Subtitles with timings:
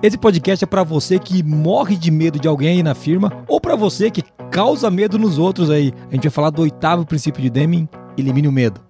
[0.00, 3.60] Esse podcast é para você que morre de medo de alguém aí na firma ou
[3.60, 5.92] para você que causa medo nos outros aí.
[6.08, 8.80] A gente vai falar do oitavo princípio de Deming, elimine o medo.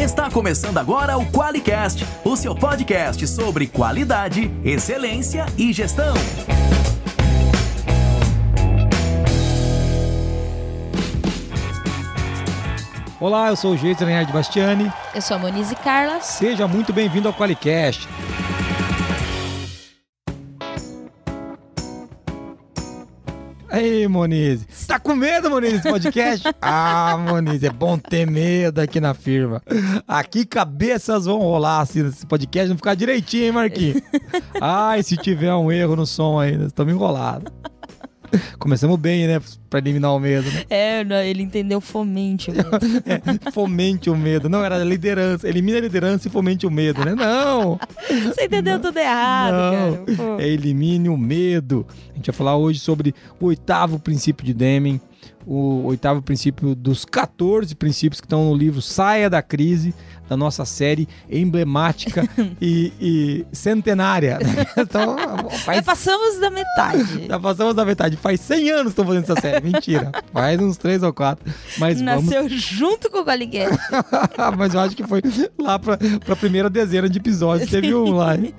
[0.00, 6.14] Está começando agora o QualiCast, o seu podcast sobre qualidade, excelência e gestão.
[13.22, 14.92] Olá, eu sou o Jason Reinhard Bastiani.
[15.14, 16.20] Eu sou a Monize Carla.
[16.20, 18.08] Seja muito bem-vindo ao QualiCast.
[23.70, 24.66] Aí, Monize.
[24.88, 26.48] Tá com medo, Monize, desse podcast?
[26.60, 29.62] ah, Monize, é bom ter medo aqui na firma.
[30.08, 34.02] Aqui cabeças vão rolar assim nesse podcast, vão ficar direitinho, hein, Marquinhos?
[34.60, 37.52] Ai, se tiver um erro no som ainda, estamos enrolados.
[38.58, 39.40] Começamos bem, né?
[39.68, 40.64] Pra eliminar o medo, né?
[40.68, 42.68] É, ele entendeu fomente o medo.
[43.06, 44.48] é, fomente o medo.
[44.48, 45.48] Não, era liderança.
[45.48, 47.14] Elimina a liderança e fomente o medo, né?
[47.14, 47.78] Não!
[48.26, 50.16] Você entendeu não, tudo errado, não.
[50.16, 50.42] cara.
[50.42, 51.86] É elimine o medo.
[52.12, 55.00] A gente vai falar hoje sobre o oitavo princípio de Deming.
[55.44, 59.92] O oitavo princípio dos 14 princípios que estão no livro Saia da Crise
[60.32, 62.26] da nossa série emblemática
[62.60, 64.38] e, e, centenária.
[64.38, 64.66] Né?
[64.82, 65.16] Então,
[65.64, 65.78] faz...
[65.78, 67.26] Já passamos da metade.
[67.28, 68.16] Já passamos da metade.
[68.16, 69.64] Faz 100 anos que estão fazendo essa série.
[69.64, 70.10] Mentira.
[70.32, 71.52] Faz uns 3 ou 4.
[71.78, 72.60] Mas Nasceu vamos...
[72.62, 73.76] junto com o Galiguete.
[74.56, 75.20] mas eu acho que foi
[75.58, 77.70] lá para a primeira dezena de episódios.
[77.70, 78.36] Teve um lá.
[78.36, 78.54] Hein?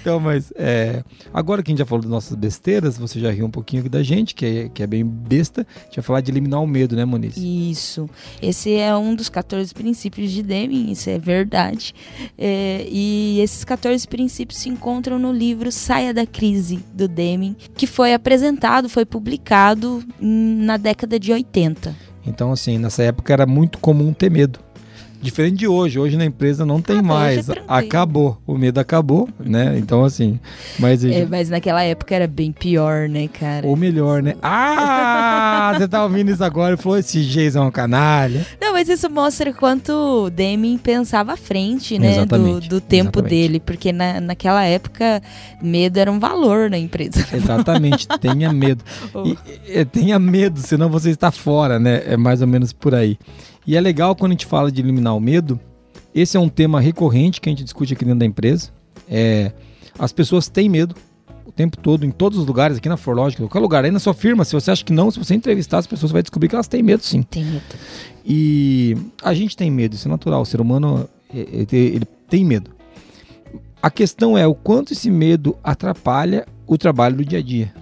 [0.00, 1.02] Então, mas é...
[1.34, 3.88] agora que a gente já falou das nossas besteiras, você já riu um pouquinho aqui
[3.88, 5.66] da gente, que é, que é bem besta.
[5.76, 7.36] A gente vai falar de eliminar o medo, né, Moniz?
[7.36, 8.08] Isso.
[8.40, 11.94] Esse é um dos 14 princípios de Deming isso é verdade.
[12.36, 17.86] É, e esses 14 princípios se encontram no livro Saia da Crise, do Deming, que
[17.86, 21.94] foi apresentado, foi publicado na década de 80.
[22.26, 24.60] Então, assim, nessa época era muito comum ter medo.
[25.20, 27.48] Diferente de hoje, hoje na empresa não tem ah, mais.
[27.48, 29.76] É acabou, o medo acabou, né?
[29.76, 30.38] Então assim,
[30.78, 33.66] mas é, mas naquela época era bem pior, né, cara?
[33.66, 34.34] Ou melhor, né?
[34.42, 38.46] Ah, você tá ouvindo isso agora e falou esse Jason é um canalha.
[38.60, 43.30] Não, mas isso mostra quanto Deming pensava à frente, né, do, do tempo exatamente.
[43.30, 45.20] dele, porque na, naquela época
[45.60, 47.26] medo era um valor na empresa.
[47.34, 48.84] Exatamente, tenha medo.
[49.68, 52.02] E, tenha medo, senão você está fora, né?
[52.06, 53.18] É mais ou menos por aí.
[53.68, 55.60] E é legal quando a gente fala de eliminar o medo.
[56.14, 58.70] Esse é um tema recorrente que a gente discute aqui dentro da empresa.
[59.06, 59.52] É,
[59.98, 60.94] as pessoas têm medo
[61.44, 63.84] o tempo todo, em todos os lugares, aqui na Forlogic, qualquer lugar.
[63.84, 66.14] Aí na sua firma, se você acha que não, se você entrevistar as pessoas, você
[66.14, 67.20] vai descobrir que elas têm medo sim.
[67.20, 67.62] Tem medo.
[68.24, 70.40] E a gente tem medo, isso é natural.
[70.40, 72.70] O ser humano, ele, ele tem medo.
[73.82, 77.74] A questão é o quanto esse medo atrapalha o trabalho do dia a dia.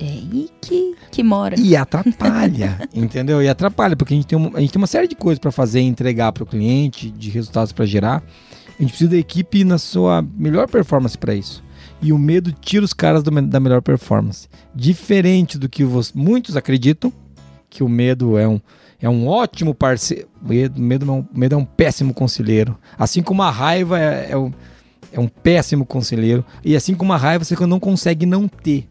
[0.00, 1.60] É aí que, que mora.
[1.60, 3.42] E atrapalha, entendeu?
[3.42, 5.52] E atrapalha, porque a gente tem, uma, a gente tem uma série de coisas para
[5.52, 8.22] fazer entregar para o cliente, de resultados para gerar.
[8.78, 11.62] A gente precisa da equipe na sua melhor performance para isso.
[12.00, 14.48] E o medo tira os caras do, da melhor performance.
[14.74, 17.12] Diferente do que você, muitos acreditam,
[17.68, 18.58] que o medo é um,
[18.98, 20.28] é um ótimo parceiro.
[20.40, 22.78] Medo, medo, é um, medo é um péssimo conselheiro.
[22.98, 24.50] Assim como a raiva é, é, um,
[25.12, 26.42] é um péssimo conselheiro.
[26.64, 28.88] E assim como a raiva você não consegue não ter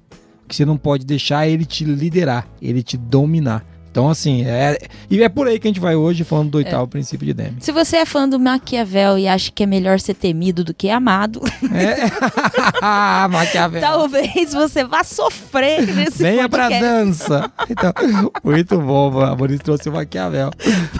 [0.49, 3.63] que você não pode deixar ele te liderar, ele te dominar.
[3.91, 4.77] Então, assim, é,
[5.09, 6.87] e é por aí que a gente vai hoje falando do oitavo é.
[6.87, 7.57] princípio de Deming.
[7.59, 10.89] Se você é fã do Maquiavel e acha que é melhor ser temido do que
[10.89, 11.41] amado,
[11.73, 11.97] é.
[13.27, 13.81] Maquiavel.
[13.81, 16.79] talvez você vá sofrer nesse Venha podcast.
[16.79, 17.51] pra dança.
[17.67, 17.91] Então,
[18.43, 20.51] muito bom, a Maurício trouxe o Maquiavel.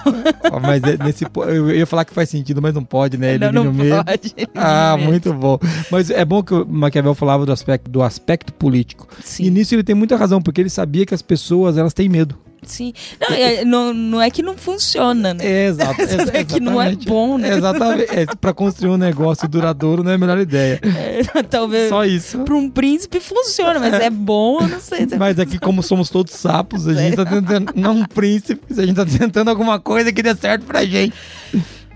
[0.62, 3.36] mas é, nesse, eu ia falar que faz sentido, mas não pode, né?
[3.36, 4.04] Ele não, não medo.
[4.04, 4.34] pode.
[4.56, 5.60] Ah, muito bom.
[5.92, 9.08] Mas é bom que o Maquiavel falava do aspecto, do aspecto político.
[9.24, 9.46] Sim.
[9.46, 12.36] E nisso ele tem muita razão, porque ele sabia que as pessoas elas têm medo.
[12.64, 12.94] Sim.
[13.20, 15.46] Não, é, não, não é que não funciona, né?
[15.46, 16.02] É, exato.
[16.34, 17.56] é que não é bom, né?
[17.56, 18.12] Exatamente.
[18.12, 20.80] É, para construir um negócio duradouro não é a melhor ideia.
[21.00, 21.90] É, talvez.
[21.90, 22.40] Só isso.
[22.40, 25.08] Para um príncipe funciona, mas é, é bom, eu não sei.
[25.18, 27.72] Mas aqui, como somos todos sapos, a gente tá tentando.
[27.76, 31.14] Não um príncipe, a gente tá tentando alguma coisa que dê certo pra gente.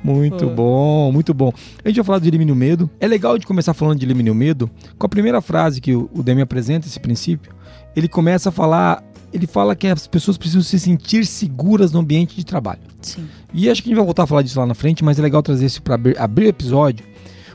[0.03, 0.53] Muito Pô.
[0.53, 1.53] bom, muito bom.
[1.83, 2.89] A gente vai falar de elimine o medo.
[2.99, 6.23] É legal de começar falando de elimine o medo com a primeira frase que o
[6.23, 7.53] Demi apresenta, esse princípio.
[7.95, 9.01] Ele começa a falar
[9.33, 12.81] ele fala que as pessoas precisam se sentir seguras no ambiente de trabalho.
[13.01, 13.27] Sim.
[13.53, 15.21] E acho que a gente vai voltar a falar disso lá na frente, mas é
[15.21, 17.05] legal trazer isso para abrir, o episódio,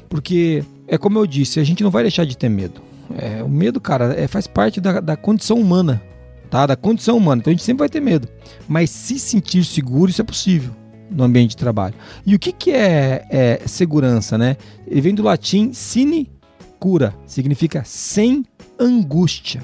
[0.08, 2.80] porque é como eu disse, a gente não vai deixar de ter medo.
[3.16, 6.02] É, o medo, cara, é, faz parte da, da condição humana,
[6.50, 6.66] tá?
[6.66, 7.40] Da condição humana.
[7.40, 8.28] Então a gente sempre vai ter medo.
[8.66, 10.72] Mas se sentir seguro, isso é possível
[11.10, 11.94] no ambiente de trabalho.
[12.26, 14.56] E o que, que é, é segurança, né?
[14.86, 16.30] Ele vem do latim sine
[16.78, 18.44] cura, significa sem
[18.78, 19.62] angústia.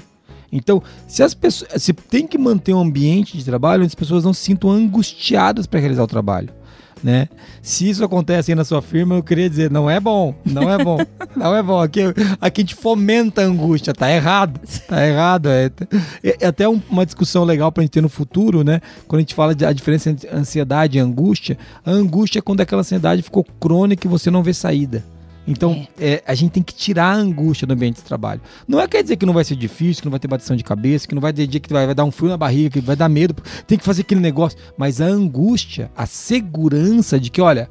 [0.55, 4.23] Então, se as pessoas, se tem que manter um ambiente de trabalho onde as pessoas
[4.23, 6.49] não se sintam angustiadas para realizar o trabalho.
[7.03, 7.27] né?
[7.61, 10.81] Se isso acontece aí na sua firma, eu queria dizer, não é bom, não é
[10.81, 10.97] bom,
[11.35, 11.79] não é bom.
[11.79, 12.01] Aqui,
[12.39, 15.49] aqui a gente fomenta a angústia, tá errado, tá errado.
[15.49, 15.69] É,
[16.23, 18.81] é, é até um, uma discussão legal pra gente ter no futuro, né?
[19.07, 22.81] Quando a gente fala da diferença entre ansiedade e angústia, a angústia é quando aquela
[22.81, 25.03] ansiedade ficou crônica e você não vê saída.
[25.47, 26.13] Então, é.
[26.15, 28.41] É, a gente tem que tirar a angústia do ambiente de trabalho.
[28.67, 30.63] Não é quer dizer que não vai ser difícil, que não vai ter batição de
[30.63, 32.81] cabeça, que não vai ter dia que vai, vai dar um frio na barriga, que
[32.81, 33.35] vai dar medo,
[33.67, 34.57] tem que fazer aquele negócio.
[34.77, 37.69] Mas a angústia, a segurança de que, olha,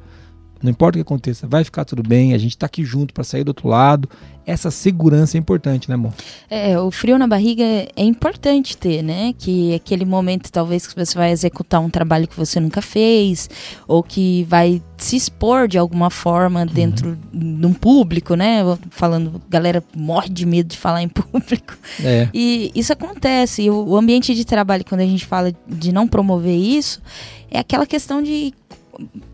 [0.61, 3.23] não importa o que aconteça, vai ficar tudo bem, a gente está aqui junto para
[3.23, 4.09] sair do outro lado.
[4.45, 6.13] Essa segurança é importante, né, amor?
[6.49, 9.33] É, o frio na barriga é importante ter, né?
[9.37, 13.49] Que aquele momento, talvez, que você vai executar um trabalho que você nunca fez,
[13.87, 17.59] ou que vai se expor de alguma forma dentro uhum.
[17.59, 18.59] de um público, né?
[18.91, 21.75] Falando, galera morre de medo de falar em público.
[22.03, 22.29] É.
[22.31, 23.63] E isso acontece.
[23.63, 27.01] E o ambiente de trabalho, quando a gente fala de não promover isso,
[27.49, 28.53] é aquela questão de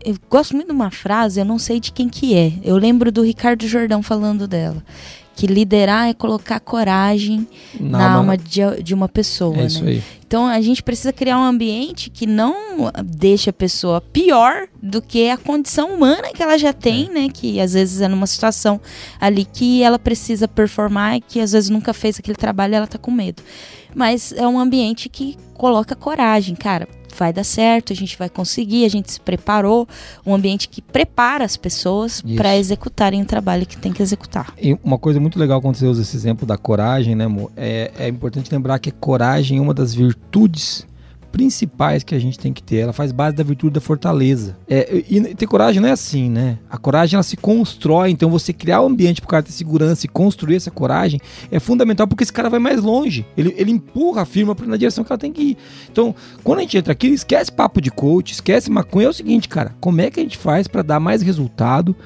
[0.04, 2.52] eu gosto muito de uma frase, eu não sei de quem que é.
[2.62, 4.82] Eu lembro do Ricardo Jordão falando dela.
[5.34, 7.48] Que liderar é colocar coragem
[7.80, 9.56] na, na alma de, de, uma pessoa.
[9.56, 9.92] É isso né?
[9.92, 10.02] aí.
[10.26, 12.54] Então a gente precisa criar um ambiente que não
[13.04, 17.12] deixe a pessoa pior do que a condição humana que ela já tem, é.
[17.12, 17.28] né?
[17.32, 18.80] Que às vezes é numa situação
[19.18, 22.86] ali que ela precisa performar e que às vezes nunca fez aquele trabalho e ela
[22.86, 23.42] tá com medo.
[23.94, 26.86] Mas é um ambiente que coloca coragem, cara
[27.16, 29.88] vai dar certo, a gente vai conseguir, a gente se preparou,
[30.24, 34.52] um ambiente que prepara as pessoas para executarem o trabalho que tem que executar.
[34.60, 37.50] E uma coisa muito legal quando você usa esse exemplo da coragem, né, amor?
[37.56, 40.86] É, é importante lembrar que a coragem é uma das virtudes
[41.32, 42.76] principais que a gente tem que ter.
[42.76, 44.56] Ela faz base da virtude da fortaleza.
[44.68, 46.58] É, e ter coragem não é assim, né?
[46.70, 50.04] A coragem ela se constrói, então você criar o um ambiente para cara ter segurança
[50.04, 51.18] e construir essa coragem
[51.50, 53.26] é fundamental porque esse cara vai mais longe.
[53.36, 55.56] Ele, ele empurra a firma na direção que ela tem que ir.
[55.90, 56.14] Então,
[56.44, 59.06] quando a gente entra aqui, esquece papo de coach, esquece maconha.
[59.06, 61.96] É o seguinte, cara, como é que a gente faz para dar mais resultado,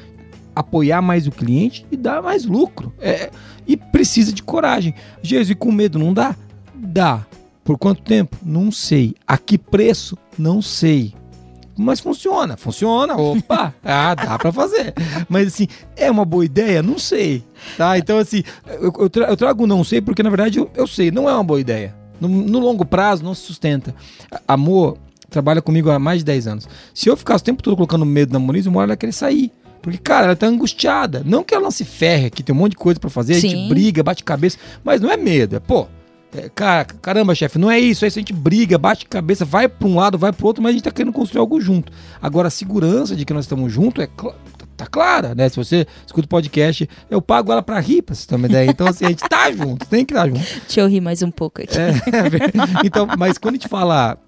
[0.55, 2.95] apoiar mais o cliente e dar mais lucro?
[3.01, 3.31] É,
[3.67, 4.95] e precisa de coragem.
[5.21, 6.37] Jesus, com medo não dá?
[6.75, 7.27] Dá.
[7.67, 8.37] Por quanto tempo?
[8.45, 9.17] Não sei.
[9.27, 10.17] A que preço?
[10.39, 11.13] Não sei.
[11.77, 13.17] Mas funciona, funciona.
[13.17, 14.95] Opa, ah, dá para fazer.
[15.29, 15.67] Mas assim,
[15.97, 16.81] é uma boa ideia?
[16.81, 17.45] Não sei.
[17.77, 17.99] Tá?
[17.99, 18.45] Então, assim,
[18.81, 21.35] eu, eu, tra eu trago não sei porque na verdade eu, eu sei, não é
[21.35, 21.93] uma boa ideia.
[22.21, 23.93] No, no, longo prazo não se sustenta.
[24.47, 24.97] Amor
[25.29, 26.69] trabalha comigo há mais de 10 anos.
[26.95, 29.13] Se eu ficasse o tempo todo colocando medo na Moniz, uma hora ela ia querer
[29.13, 29.53] sair.
[29.83, 31.23] Porque, cara, ela tá angustiada.
[31.27, 33.49] Não que ela não se ferre aqui, tem um monte de coisa para fazer, Sim.
[33.49, 35.87] a gente briga, bate cabeça, mas não é medo, é, pô,
[36.37, 39.69] é, cara, caramba, chefe, não é isso, é isso, a gente briga, bate cabeça, vai
[39.69, 41.93] para um lado, vai para outro, mas a gente tá querendo construir algo junto.
[42.21, 44.33] Agora, a segurança de que nós estamos juntos é cl
[44.77, 45.49] tá clara, né?
[45.49, 48.71] Se você escuta o podcast, eu pago ela para rir, pra você ter uma ideia.
[48.71, 50.61] Então, assim, a gente tá junto, tem que estar tá junto.
[50.67, 51.79] Deixa eu rir mais um pouco aqui.
[51.79, 51.93] É,
[52.85, 54.19] então, mas quando a gente fala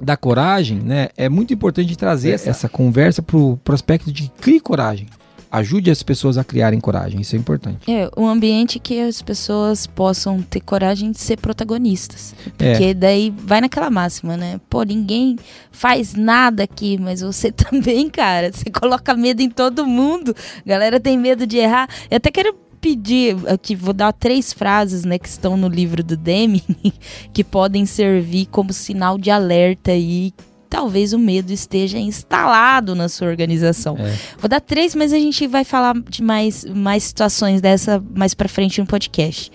[0.00, 5.06] da coragem, né, é muito importante trazer essa, essa conversa pro prospecto de crie coragem
[5.50, 7.20] ajude as pessoas a criarem coragem.
[7.20, 7.90] Isso é importante.
[7.90, 12.34] É, um ambiente que as pessoas possam ter coragem de ser protagonistas.
[12.56, 12.94] Porque é.
[12.94, 14.60] daí vai naquela máxima, né?
[14.68, 15.36] Pô, ninguém
[15.70, 18.52] faz nada aqui, mas você também, cara.
[18.52, 20.34] Você coloca medo em todo mundo.
[20.64, 21.88] A galera tem medo de errar.
[22.10, 26.16] Eu até quero pedir aqui, vou dar três frases, né, que estão no livro do
[26.16, 26.62] Deming,
[27.34, 30.32] que podem servir como sinal de alerta aí
[30.68, 33.96] talvez o medo esteja instalado na sua organização.
[33.98, 34.16] É.
[34.38, 38.48] Vou dar três, mas a gente vai falar de mais, mais situações dessa mais para
[38.48, 39.50] frente no podcast.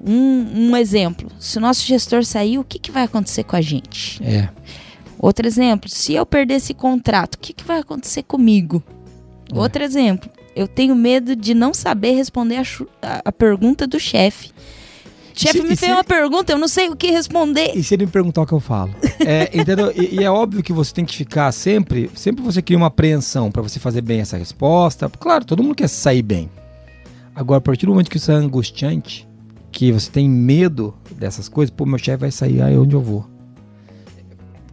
[0.00, 3.60] Um, um, exemplo: se o nosso gestor sair, o que, que vai acontecer com a
[3.60, 4.22] gente?
[4.22, 4.48] É.
[5.18, 8.82] Outro exemplo: se eu perder esse contrato, o que, que vai acontecer comigo?
[9.52, 9.58] É.
[9.58, 12.62] Outro exemplo: eu tenho medo de não saber responder a,
[13.02, 14.50] a, a pergunta do chefe
[15.36, 17.72] chefe me fez uma pergunta, eu não sei o que responder.
[17.74, 18.94] E se ele me perguntar o que eu falo?
[19.20, 19.92] É, entendeu?
[19.94, 23.50] E, e, é óbvio que você tem que ficar sempre, sempre você cria uma apreensão
[23.50, 25.10] para você fazer bem essa resposta.
[25.18, 26.48] Claro, todo mundo quer sair bem.
[27.34, 29.28] Agora, a partir do momento que isso é angustiante,
[29.70, 33.26] que você tem medo dessas coisas, pô, meu chefe vai sair, aí onde eu vou?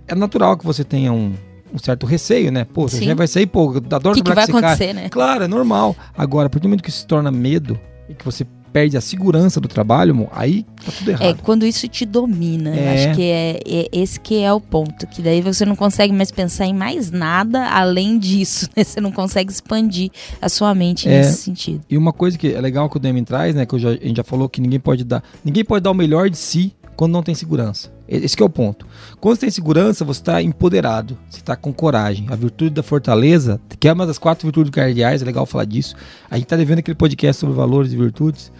[0.08, 1.34] É natural que você tenha um,
[1.74, 2.64] um certo receio, né?
[2.64, 4.94] Pô, seu chefe vai sair, pô, adoro que, que vai acontecer, cara.
[4.94, 5.10] né?
[5.10, 5.96] Claro, é normal.
[6.18, 9.02] Agora, a partir do momento que isso se torna medo e que você perde a
[9.02, 11.24] segurança do trabalho, aí tá tudo errado.
[11.24, 12.76] É, quando isso te domina.
[12.76, 12.96] É.
[12.96, 15.06] Acho que é, é, esse que é o ponto.
[15.06, 18.68] Que daí você não consegue mais pensar em mais nada além disso.
[18.76, 18.84] Né?
[18.94, 20.10] Você não consegue expandir
[20.42, 21.82] a sua mente é, nesse sentido.
[21.90, 23.66] E uma coisa que é legal que o Deming traz, né?
[23.66, 25.24] Que já, a gente já falou que ninguém pode dar.
[25.44, 27.92] Ninguém pode dar o melhor de si quando não tem segurança.
[28.08, 28.88] Esse é o ponto.
[29.20, 32.28] Quando você tem segurança, você está empoderado, você está com coragem.
[32.30, 35.98] A virtude da fortaleza, que é uma das quatro virtudes cardeais, é legal falar disso.
[36.32, 38.54] A gente está devendo aquele podcast sobre valores e virtudes,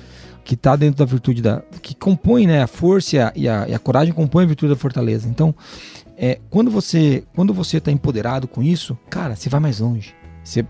[0.44, 1.62] que está dentro da virtude da.
[1.82, 2.62] que compõe, né?
[2.62, 5.30] A força e a, e a, coragem compõem a virtude da fortaleza.
[5.30, 5.56] Então,
[6.18, 10.14] É, quando você quando você está empoderado com isso, cara, você vai mais longe.
[10.44, 10.66] Você,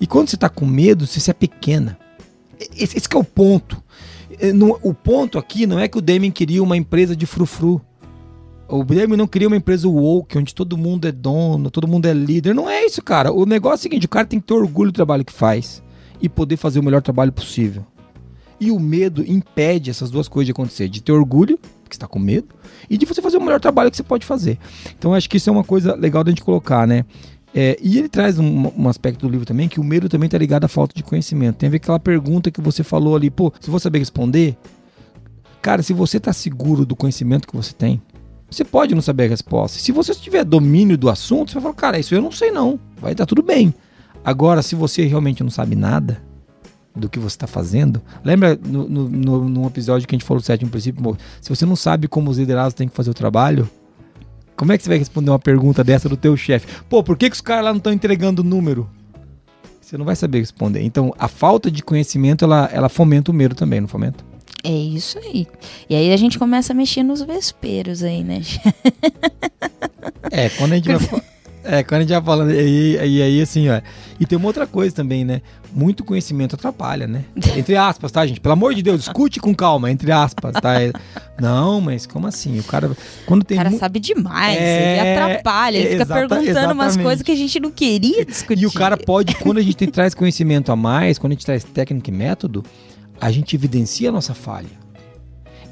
[0.00, 1.96] e quando você está com medo, você se é pequena.
[2.76, 3.80] Esse, esse é o ponto.
[4.40, 7.80] É, o ponto aqui não é que o Damien queria uma empresa de frufru.
[8.66, 12.14] O Damien não queria uma empresa woke, onde todo mundo é dono, todo mundo é
[12.14, 12.54] líder.
[12.54, 13.32] Não é isso, cara.
[13.32, 15.82] O negócio é o seguinte: o cara tem que ter orgulho do trabalho que faz
[16.20, 17.84] e poder fazer o melhor trabalho possível.
[18.58, 22.18] E o medo impede essas duas coisas de acontecer: de ter orgulho, porque está com
[22.18, 22.48] medo,
[22.88, 24.58] e de você fazer o melhor trabalho que você pode fazer.
[24.96, 27.04] Então, acho que isso é uma coisa legal da gente colocar, né?
[27.54, 30.38] É, e ele traz um, um, aspecto do livro também que o medo também está
[30.38, 31.56] ligado à falta de conhecimento.
[31.56, 34.56] Tem a ver com aquela pergunta que você falou ali, pô, se você saber responder,
[35.60, 38.00] cara, se você está seguro do conhecimento que você tem,
[38.48, 39.78] você pode não saber a resposta.
[39.78, 42.78] Se você tiver domínio do assunto, você vai falar, cara, isso eu não sei não,
[43.00, 43.74] vai estar tudo bem.
[44.24, 46.22] Agora, se você realmente não sabe nada
[46.94, 50.40] do que você está fazendo, lembra no, no, no, no, episódio que a gente falou
[50.40, 53.70] do sétimo princípio, se você não sabe como os liderados têm que fazer o trabalho,
[54.60, 56.66] como é que você vai responder uma pergunta dessa do teu chefe?
[56.86, 58.90] Pô, por que, que os caras lá não estão entregando o número?
[59.80, 60.82] Você não vai saber responder.
[60.82, 64.22] Então, a falta de conhecimento, ela, ela fomenta o medo também, não fomenta?
[64.62, 65.46] É isso aí.
[65.88, 68.42] E aí a gente começa a mexer nos vesperos aí, né?
[70.30, 71.22] é, quando a gente vai...
[71.62, 73.82] É, quando a gente vai falando, e aí, aí, assim, ó.
[74.18, 75.42] E tem uma outra coisa também, né?
[75.72, 77.24] Muito conhecimento atrapalha, né?
[77.56, 78.40] Entre aspas, tá, gente?
[78.40, 80.80] Pelo amor de Deus, escute com calma, entre aspas, tá?
[80.80, 80.92] É,
[81.40, 82.58] não, mas como assim?
[82.58, 82.90] O cara.
[83.24, 85.00] Quando tem o cara sabe demais, é...
[85.00, 86.74] ele atrapalha, ele fica perguntando exatamente.
[86.74, 88.62] umas coisas que a gente não queria discutir.
[88.62, 91.46] E o cara pode, quando a gente tem, traz conhecimento a mais, quando a gente
[91.46, 92.64] traz técnica e método,
[93.20, 94.80] a gente evidencia a nossa falha.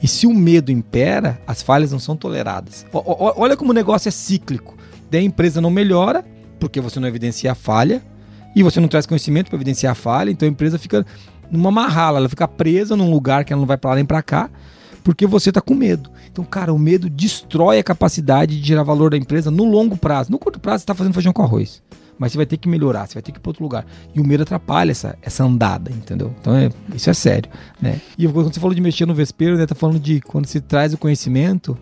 [0.03, 2.87] E se o medo impera, as falhas não são toleradas.
[2.93, 4.77] O, o, olha como o negócio é cíclico.
[5.11, 6.25] Daí a empresa não melhora,
[6.61, 8.03] porque você não evidencia a falha,
[8.55, 11.05] e você não traz conhecimento para evidenciar a falha, então a empresa fica
[11.51, 14.23] numa marrala, ela fica presa num lugar que ela não vai para lá nem para
[14.23, 14.51] cá,
[15.03, 16.11] porque você está com medo.
[16.31, 20.31] Então, cara, o medo destrói a capacidade de gerar valor da empresa no longo prazo.
[20.31, 21.83] No curto prazo, você está fazendo feijão com arroz.
[22.19, 23.87] Mas você vai ter que melhorar, você vai ter que ir para outro lugar.
[24.15, 26.35] E o medo atrapalha essa, essa andada, entendeu?
[26.41, 27.51] Então, é, isso é sério,
[27.81, 28.01] né?
[28.19, 29.67] E quando você falou de mexer no vespeiro, né?
[29.67, 31.79] Tá falando de quando se traz o conhecimento,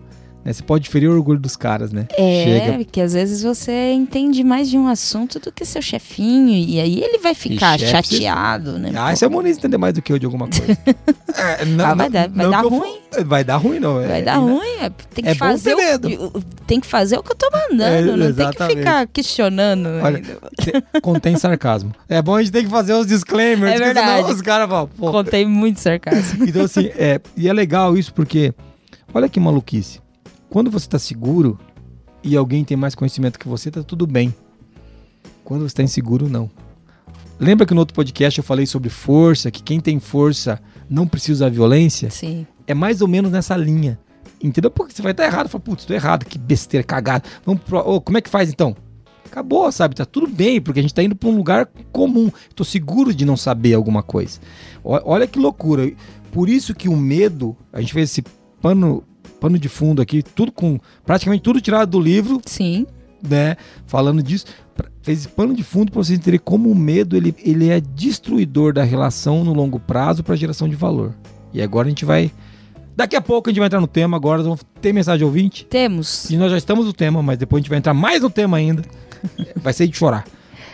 [0.47, 0.53] né?
[0.53, 2.07] Você pode ferir o orgulho dos caras, né?
[2.17, 2.77] É, Chega.
[2.77, 7.03] porque às vezes você entende mais de um assunto do que seu chefinho, e aí
[7.03, 8.79] ele vai ficar chefe, chateado, você...
[8.79, 8.91] né?
[8.95, 10.65] Ah, esse é o Moniz entender mais do que eu de alguma coisa.
[11.35, 12.97] é, não, ah, vai dar, vai dar ruim.
[13.11, 13.25] For...
[13.25, 13.95] Vai dar ruim, não.
[13.95, 14.69] Vai é, dar ruim.
[14.79, 18.01] É, tem que é fazer o, tem que fazer o que eu tô mandando, é,
[18.01, 19.89] não tem que ficar questionando.
[20.01, 20.21] Olha,
[21.01, 21.93] contém sarcasmo.
[22.07, 24.31] É bom a gente ter que fazer os disclaimers, é verdade.
[24.31, 26.45] os caras falam, Contém muito sarcasmo.
[26.47, 28.53] então assim, é, e é legal isso porque
[29.13, 30.06] olha que maluquice.
[30.49, 31.59] Quando você está seguro
[32.23, 34.33] e alguém tem mais conhecimento que você, tá tudo bem.
[35.43, 36.49] Quando você está inseguro, não.
[37.39, 41.45] Lembra que no outro podcast eu falei sobre força, que quem tem força não precisa
[41.45, 42.09] da violência?
[42.09, 42.47] Sim.
[42.65, 43.99] É mais ou menos nessa linha.
[44.41, 44.71] Entendeu?
[44.71, 45.47] Porque você vai estar errado.
[45.47, 47.23] Fala, putz, tô errado, que besteira, cagada.
[47.45, 47.79] Vamos pro...
[47.79, 48.75] oh, como é que faz então?
[49.25, 49.95] Acabou, sabe?
[49.95, 52.31] Tá tudo bem, porque a gente tá indo para um lugar comum.
[52.55, 54.39] Tô seguro de não saber alguma coisa.
[54.83, 55.91] Olha que loucura.
[56.31, 58.23] Por isso que o medo, a gente fez esse
[58.61, 59.03] pano
[59.39, 62.41] pano de fundo aqui, tudo com praticamente tudo tirado do livro.
[62.45, 62.85] Sim.
[63.27, 63.57] Né?
[63.85, 64.45] Falando disso,
[65.01, 68.83] fez pano de fundo para vocês entenderem como o medo ele, ele é destruidor da
[68.83, 71.13] relação no longo prazo para geração de valor.
[71.53, 72.31] E agora a gente vai
[72.97, 74.41] Daqui a pouco a gente vai entrar no tema agora.
[74.41, 75.65] Vamos ter mensagem ouvinte?
[75.65, 76.31] Temos.
[76.31, 78.57] E nós já estamos no tema, mas depois a gente vai entrar mais no tema
[78.57, 78.81] ainda.
[79.61, 80.25] vai ser de chorar.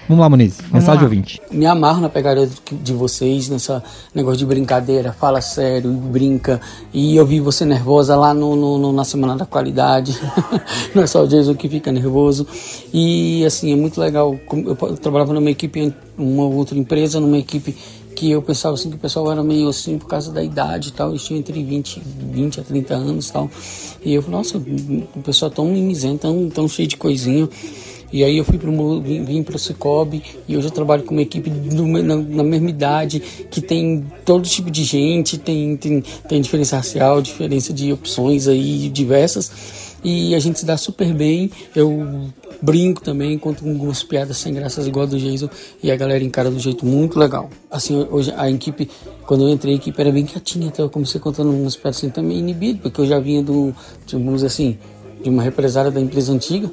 [0.08, 0.58] Vamos lá, Moniz.
[0.72, 1.04] Mensagem lá.
[1.04, 1.42] ouvinte.
[1.50, 3.82] Me amarro na pegada de vocês, nessa
[4.14, 6.60] negócio de brincadeira, fala sério, brinca.
[6.94, 10.20] E eu vi você nervosa lá no, no, no na Semana da Qualidade.
[10.94, 12.46] Não é só o Jason que fica nervoso.
[12.94, 14.38] E assim, é muito legal.
[14.52, 17.76] Eu, eu trabalhava numa equipe, uma outra empresa, numa equipe
[18.14, 20.92] que eu pensava assim que o pessoal era meio assim por causa da idade e
[20.92, 23.50] tal, eles tinham entre 20, 20 a 30 anos e tal.
[24.06, 27.50] E eu falei, nossa, o pessoal tão mimizento, tão, tão cheio de coisinha.
[28.14, 31.16] E aí eu fui pro, vim, vim para o Cicobi e hoje eu trabalho com
[31.16, 36.04] uma equipe do, na, na, mesma idade que tem todo tipo de gente, tem, tem,
[36.30, 39.52] tem diferença racial, diferença de opções aí diversas
[40.04, 41.50] e a gente se dá super bem.
[41.76, 42.30] Eu
[42.62, 45.50] brinco também, conto algumas piadas sem graças igual do Jason
[45.82, 47.50] e a galera encara do jeito muito legal.
[47.72, 48.92] Assim, hoje a equipe,
[49.26, 52.12] quando eu entrei, a equipe era bem quietinha, então eu comecei contando umas piadas assim
[52.12, 53.74] também inibido, porque eu já vinha do,
[54.06, 54.78] dizer assim,
[55.24, 56.70] de uma represária da empresa antiga.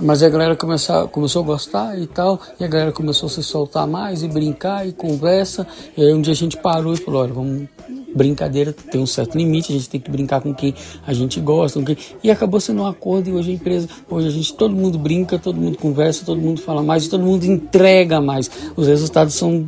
[0.00, 3.42] Mas a galera começou, começou a gostar e tal, e a galera começou a se
[3.42, 5.66] soltar mais e brincar e conversa.
[5.96, 7.68] E aí um dia a gente parou e falou: olha, vamos.
[8.12, 10.74] Brincadeira tem um certo limite, a gente tem que brincar com quem
[11.06, 11.80] a gente gosta.
[11.80, 11.96] Quem...
[12.24, 15.38] E acabou sendo um acordo, e hoje a empresa, hoje a gente, todo mundo brinca,
[15.38, 18.50] todo mundo conversa, todo mundo fala mais todo mundo entrega mais.
[18.74, 19.62] Os resultados são,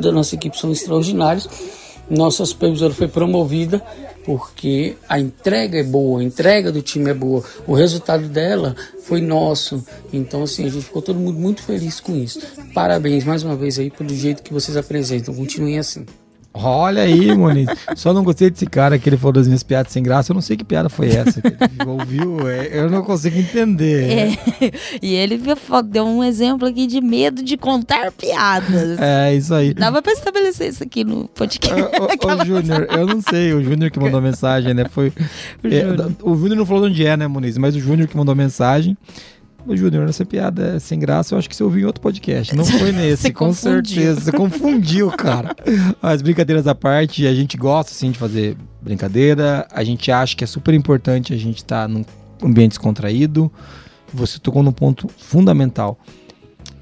[0.00, 1.48] da nossa equipe são extraordinários.
[2.08, 3.82] Nossa supervisora foi promovida
[4.26, 9.20] porque a entrega é boa, a entrega do time é boa, o resultado dela foi
[9.20, 9.86] nosso.
[10.12, 12.40] Então, assim, a gente ficou todo mundo muito feliz com isso.
[12.74, 15.32] Parabéns mais uma vez aí pelo jeito que vocês apresentam.
[15.32, 16.04] Continuem assim.
[16.58, 17.68] Olha aí, Moniz.
[17.94, 20.32] Só não gostei desse cara que ele falou das minhas piadas sem graça.
[20.32, 22.48] Eu não sei que piada foi essa que ele ouviu.
[22.48, 24.10] É, eu não consigo entender.
[24.10, 24.36] É.
[25.02, 25.40] E ele
[25.90, 28.98] deu um exemplo aqui de medo de contar piadas.
[28.98, 29.74] É, isso aí.
[29.74, 31.82] Dava pra estabelecer isso aqui no podcast.
[31.82, 33.52] Ô, ô, Júnior, eu não sei.
[33.52, 34.86] O Júnior que mandou mensagem, né?
[34.88, 35.12] Foi.
[36.22, 37.58] O Júnior é, não falou onde é, né, Moniz?
[37.58, 38.96] Mas o Júnior que mandou mensagem.
[39.74, 42.54] Júnior, essa piada é sem graça, eu acho que você ouviu em outro podcast.
[42.54, 44.02] Não foi nesse, com confundiu.
[44.02, 44.20] certeza.
[44.20, 45.56] Você confundiu, cara.
[46.00, 49.66] As brincadeiras à parte, a gente gosta, sim, de fazer brincadeira.
[49.72, 52.04] A gente acha que é super importante a gente estar tá num
[52.42, 53.50] ambiente descontraído.
[54.12, 55.98] Você tocou num ponto fundamental.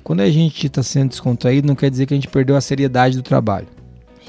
[0.03, 3.17] Quando a gente está sendo descontraído, não quer dizer que a gente perdeu a seriedade
[3.17, 3.69] do trabalho.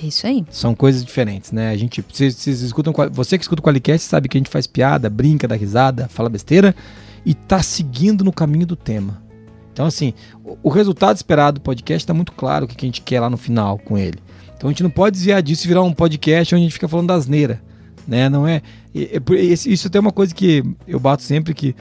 [0.01, 0.45] É isso aí.
[0.50, 1.71] São coisas diferentes, né?
[1.71, 4.67] A gente, vocês, vocês escutam, você que escuta o Qualicast sabe que a gente faz
[4.67, 6.75] piada, brinca, dá risada, fala besteira
[7.25, 9.22] e tá seguindo no caminho do tema.
[9.74, 10.13] Então, assim,
[10.63, 13.36] o resultado esperado do podcast está muito claro o que a gente quer lá no
[13.36, 14.20] final com ele.
[14.55, 16.88] Então a gente não pode desviar disso e virar um podcast onde a gente fica
[16.88, 17.62] falando das asneira.
[18.08, 18.29] Né?
[18.29, 18.62] Não é,
[18.96, 21.75] é, é isso até é uma coisa que eu bato sempre que.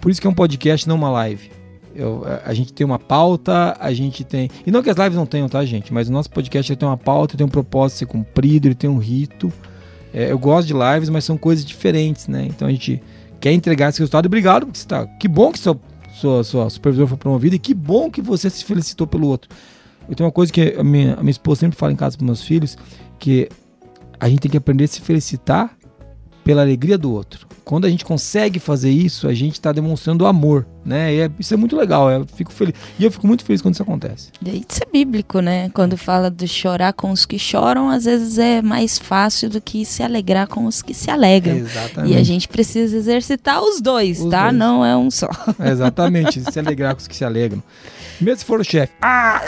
[0.00, 1.50] Por isso que é um podcast, não uma live.
[1.94, 4.48] Eu, a, a gente tem uma pauta, a gente tem.
[4.66, 5.92] E não que as lives não tenham, tá, gente?
[5.92, 8.88] Mas o nosso podcast tem uma pauta, tem um propósito de ser cumprido, ele tem
[8.88, 9.52] um rito.
[10.14, 12.46] É, eu gosto de lives, mas são coisas diferentes, né?
[12.48, 13.02] Então a gente
[13.40, 14.26] quer entregar esse resultado.
[14.26, 15.06] Obrigado, porque está.
[15.06, 15.80] Que bom que seu,
[16.14, 19.50] sua, sua supervisora foi promovida e que bom que você se felicitou pelo outro.
[20.08, 22.24] Eu tenho uma coisa que a minha, a minha esposa sempre fala em casa para
[22.24, 22.76] meus filhos,
[23.18, 23.48] que
[24.18, 25.76] a gente tem que aprender a se felicitar
[26.42, 27.46] pela alegria do outro.
[27.64, 31.14] Quando a gente consegue fazer isso, a gente está demonstrando amor, né?
[31.14, 32.10] E é, isso é muito legal.
[32.10, 32.74] Eu fico feliz.
[32.98, 34.30] E eu fico muito feliz quando isso acontece.
[34.44, 35.70] Isso é bíblico, né?
[35.74, 39.84] Quando fala de chorar com os que choram, às vezes é mais fácil do que
[39.84, 41.56] se alegrar com os que se alegram.
[41.56, 42.14] Exatamente.
[42.14, 44.44] E a gente precisa exercitar os dois, os tá?
[44.44, 44.56] Dois.
[44.56, 45.28] Não é um só.
[45.60, 46.40] Exatamente.
[46.50, 47.62] se alegrar com os que se alegram.
[48.20, 48.92] Mesmo se for o chefe.
[49.00, 49.40] Ah!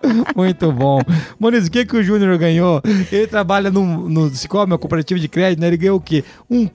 [0.34, 1.00] Muito bom.
[1.38, 2.80] Moniz, o que, que o Júnior ganhou?
[3.12, 5.66] Ele trabalha no, no Cicobi, uma cooperativa de crédito, né?
[5.66, 6.24] Ele ganhou o quê?
[6.48, 6.68] Um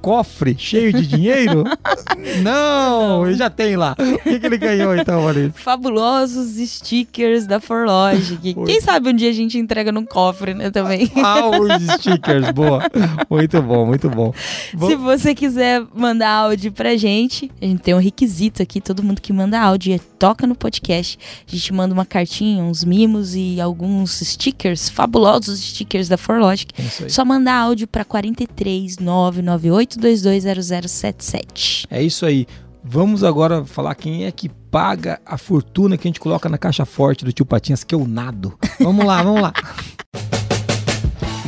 [0.00, 1.64] cofre cheio de dinheiro?
[2.42, 3.94] Não, Não, já tem lá.
[3.98, 5.52] O que, que ele ganhou então, Valência?
[5.54, 8.54] Fabulosos stickers da Forlogic.
[8.66, 11.10] Quem sabe um dia a gente entrega num cofre, né, também.
[11.16, 12.82] Ah, os stickers, boa.
[13.30, 14.32] Muito bom, muito bom.
[14.34, 19.20] Se você quiser mandar áudio pra gente, a gente tem um requisito aqui, todo mundo
[19.20, 23.60] que manda áudio é toca no podcast, a gente manda uma cartinha, uns mimos e
[23.60, 26.72] alguns stickers, fabulosos stickers da Forlogic.
[27.04, 31.86] É Só mandar áudio pra 43998 988220077.
[31.90, 32.46] É isso aí.
[32.84, 36.84] Vamos agora falar quem é que paga a fortuna que a gente coloca na caixa
[36.84, 38.58] forte do tio Patinhas, que é o nado.
[38.80, 39.52] Vamos lá, vamos lá.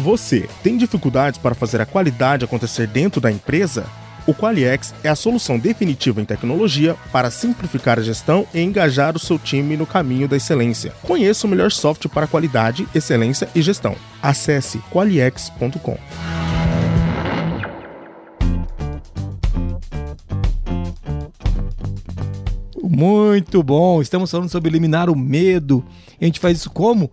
[0.02, 3.86] Você tem dificuldades para fazer a qualidade acontecer dentro da empresa?
[4.26, 9.18] O Qualiex é a solução definitiva em tecnologia para simplificar a gestão e engajar o
[9.18, 10.92] seu time no caminho da excelência.
[11.02, 13.96] Conheça o melhor software para qualidade, excelência e gestão.
[14.22, 16.49] Acesse qualiex.com.
[23.00, 24.02] Muito bom!
[24.02, 25.82] Estamos falando sobre eliminar o medo.
[26.20, 27.10] E a gente faz isso como?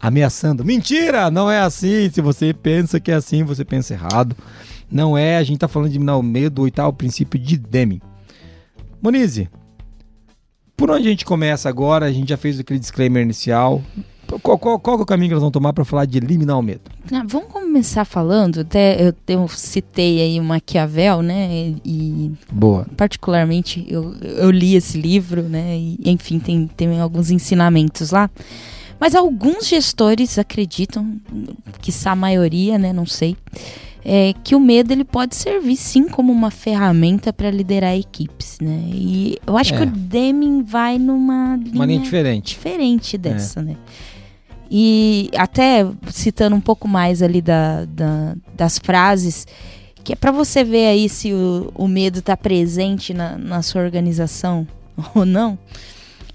[0.00, 0.64] Ameaçando.
[0.64, 1.30] Mentira!
[1.30, 2.10] Não é assim.
[2.10, 4.36] Se você pensa que é assim, você pensa errado.
[4.90, 8.00] Não é, a gente tá falando de eliminar o medo o princípio de Deming.
[9.00, 9.48] Monize,
[10.76, 12.06] por onde a gente começa agora?
[12.06, 13.80] A gente já fez aquele disclaimer inicial.
[14.42, 16.62] Qual, qual, qual é o caminho que nós vamos tomar para falar de eliminar o
[16.62, 16.82] medo?
[17.12, 21.74] Ah, vamos começar falando, até eu, eu, citei aí o Maquiavel, né?
[21.84, 22.86] E Boa.
[22.96, 25.76] particularmente eu, eu li esse livro, né?
[25.76, 28.28] E, enfim, tem, tem alguns ensinamentos lá.
[28.98, 31.20] Mas alguns gestores acreditam,
[31.80, 32.92] que a maioria, né?
[32.92, 33.36] Não sei
[34.08, 38.88] é, que o medo ele pode servir sim como uma ferramenta para liderar equipes, né?
[38.92, 39.78] E eu acho é.
[39.78, 43.62] que o Deming vai numa linha, linha diferente, diferente dessa, é.
[43.64, 43.76] né?
[44.70, 49.46] E até citando um pouco mais ali da, da das frases,
[50.02, 53.82] que é para você ver aí se o, o medo está presente na, na sua
[53.82, 54.66] organização
[55.14, 55.58] ou não.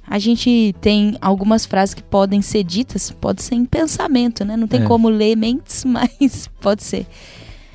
[0.08, 4.58] A gente tem algumas frases que podem ser ditas, pode ser em pensamento, né?
[4.58, 4.86] Não tem é.
[4.86, 7.08] como ler mentes, mas pode ser.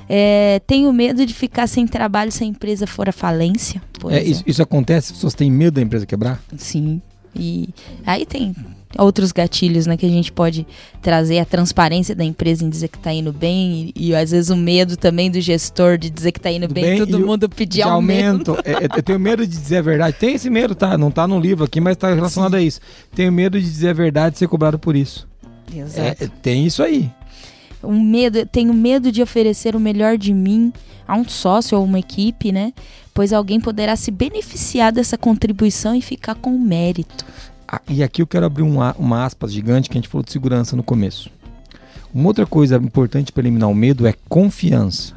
[0.09, 3.81] É, tenho medo de ficar sem trabalho se a empresa for à falência.
[4.09, 5.11] É, isso, isso, acontece?
[5.11, 6.41] As pessoas têm medo da empresa quebrar?
[6.55, 7.01] Sim.
[7.35, 7.69] E
[8.05, 8.55] aí tem
[8.97, 10.65] outros gatilhos né, que a gente pode
[11.01, 14.49] trazer a transparência da empresa em dizer que está indo bem e, e, às vezes
[14.49, 17.81] o medo também do gestor de dizer que está indo bem, bem todo mundo pedir
[17.81, 18.51] aumento.
[18.51, 18.69] aumento.
[18.69, 20.15] é, eu tenho medo de dizer a verdade.
[20.17, 20.97] Tem esse medo, tá?
[20.97, 22.57] Não está no livro aqui, mas está relacionado Sim.
[22.57, 22.79] a isso.
[23.13, 25.27] Tenho medo de dizer a verdade e ser cobrado por isso.
[25.75, 26.23] Exato.
[26.23, 27.11] É, tem isso aí
[27.83, 30.73] um medo, tenho medo de oferecer o melhor de mim
[31.07, 32.73] a um sócio ou uma equipe, né?
[33.13, 37.25] Pois alguém poderá se beneficiar dessa contribuição e ficar com o mérito.
[37.89, 40.75] E aqui eu quero abrir uma, uma aspas gigante que a gente falou de segurança
[40.75, 41.29] no começo.
[42.13, 45.13] Uma outra coisa importante para eliminar o medo é confiança,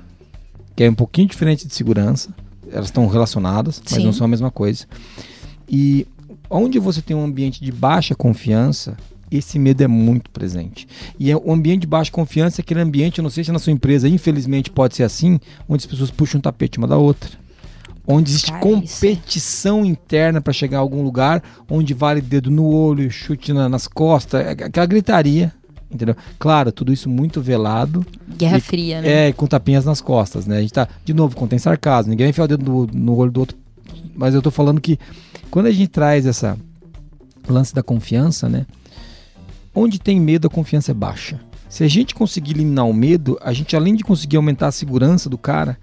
[0.74, 2.34] que é um pouquinho diferente de segurança.
[2.70, 4.04] Elas estão relacionadas, mas Sim.
[4.04, 4.86] não são a mesma coisa.
[5.68, 6.06] E
[6.48, 8.96] onde você tem um ambiente de baixa confiança,
[9.30, 10.88] esse medo é muito presente.
[11.18, 13.58] E é, o ambiente de baixa confiança é aquele ambiente, eu não sei se na
[13.58, 17.30] sua empresa, infelizmente pode ser assim, onde as pessoas puxam um tapete uma da outra.
[18.06, 22.50] Onde existe Cara, isso é- competição interna para chegar a algum lugar, onde vale dedo
[22.50, 25.52] no olho, chute na- nas costas, é aquela gritaria,
[25.90, 26.16] entendeu?
[26.38, 28.04] Claro, tudo isso muito velado,
[28.36, 29.28] Guerra E- Fria, né?
[29.28, 30.58] é, com tapinhas nas costas, né?
[30.58, 33.30] A gente tá, de novo, contém sarcasmo, ninguém vai enfiar o dedo no, no olho
[33.30, 33.56] do outro,
[34.14, 34.98] mas eu tô falando que
[35.50, 36.56] quando a gente traz essa
[37.48, 38.66] lance da confiança, né?
[39.74, 41.40] Onde tem medo, a confiança é baixa.
[41.68, 45.30] Se a gente conseguir eliminar o medo, a gente além de conseguir aumentar a segurança
[45.30, 45.78] do cara,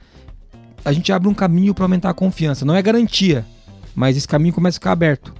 [0.88, 2.63] a gente abre um caminho para aumentar a confiança.
[2.63, 3.45] Não é garantia,
[3.93, 5.34] mas esse caminho começa a ficar aberto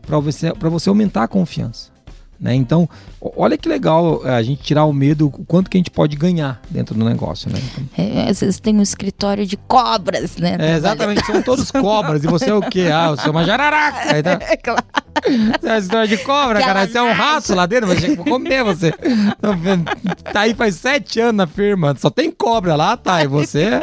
[0.00, 1.90] para você, você aumentar a confiança.
[2.40, 2.54] Né?
[2.54, 2.88] Então,
[3.36, 6.16] olha que legal é, a gente tirar o medo, o quanto que a gente pode
[6.16, 7.50] ganhar dentro do negócio.
[7.50, 7.58] Né?
[7.72, 10.56] Então, É, às vezes tem um escritório de cobras, né?
[10.58, 12.22] é, exatamente, são todos cobras.
[12.22, 12.88] E você é o quê?
[12.92, 14.22] Ah, eu sou uma jararaca.
[14.22, 14.82] Tá- É claro.
[15.24, 16.86] Você é uma história de cobra, cara.
[16.86, 18.92] Você é um rato lá dentro, chegar- vou comer você.
[20.32, 23.22] Tá aí faz sete anos na firma, só tem cobra lá, tá?
[23.22, 23.80] E você,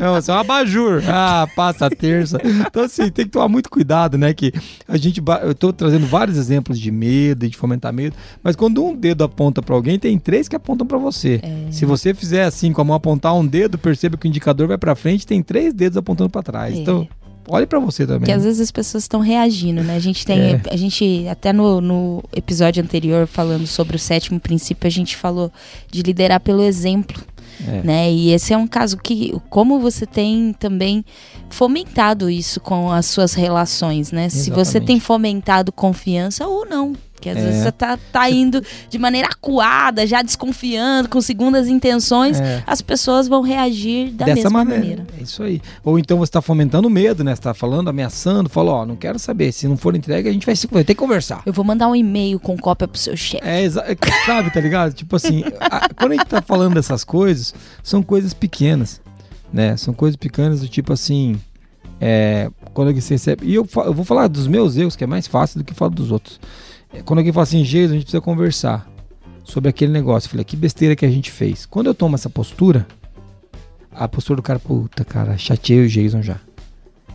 [0.00, 1.02] Não, você é um abajur.
[1.08, 2.38] Ah, passa a terça.
[2.44, 4.32] Então, assim, tem que tomar muito cuidado, né?
[4.34, 4.52] Que
[4.86, 5.22] a gente.
[5.42, 9.24] Eu tô trazendo vários exemplos de medo e de fomentar medo, mas quando um dedo
[9.24, 11.40] aponta pra alguém, tem três que apontam pra você.
[11.70, 14.78] Se você fizer assim, com a mão apontar um dedo, perceba que o indicador vai
[14.78, 16.76] pra frente, tem três dedos apontando pra trás.
[16.76, 16.78] É.
[16.78, 17.08] Então,
[17.48, 18.20] olhe pra você também.
[18.20, 19.96] Porque às vezes as pessoas estão reagindo, né?
[19.96, 20.38] A gente tem.
[20.40, 20.60] É.
[20.70, 25.52] A gente, até no, no episódio anterior, falando sobre o sétimo princípio, a gente falou
[25.90, 27.22] de liderar pelo exemplo.
[27.66, 27.82] É.
[27.82, 28.12] Né?
[28.12, 31.04] E esse é um caso que, como você tem também
[31.50, 34.28] fomentado isso com as suas relações, né?
[34.28, 34.86] Se você Exatamente.
[34.86, 36.94] tem fomentado confiança ou não.
[37.22, 37.40] Porque às É.
[37.40, 42.64] vezes você tá, tá indo de maneira acuada, já desconfiando, com segundas intenções, É.
[42.66, 44.80] as pessoas vão reagir da Dessa mesma maneira.
[44.80, 45.06] maneira.
[45.16, 45.62] É isso aí.
[45.84, 47.32] Ou então você está fomentando medo, né?
[47.36, 49.52] Você tá falando, ameaçando, falou, ó, não quero saber.
[49.52, 51.42] Se não for entregue, a gente vai, se- vai ter que conversar.
[51.46, 53.46] Eu vou mandar um e-mail com cópia pro seu chefe.
[53.46, 53.68] É, é,
[54.26, 54.92] sabe, tá ligado?
[54.92, 57.54] Tipo assim, a- quando a gente tá falando dessas coisas,
[57.84, 59.00] são coisas pequenas,
[59.52, 59.76] né?
[59.76, 61.36] São coisas pequenas do tipo assim,
[62.00, 63.46] é, quando você recebe...
[63.46, 65.90] E eu, eu vou falar dos meus erros, que é mais fácil do que falar
[65.90, 66.40] dos outros.
[67.04, 68.88] Quando alguém fala assim, Jesus, a gente precisa conversar
[69.44, 70.26] sobre aquele negócio.
[70.26, 71.66] Eu falei, que besteira que a gente fez.
[71.66, 72.86] Quando eu tomo essa postura,
[73.90, 76.38] a postura do cara, puta, cara, chateei o Jason já.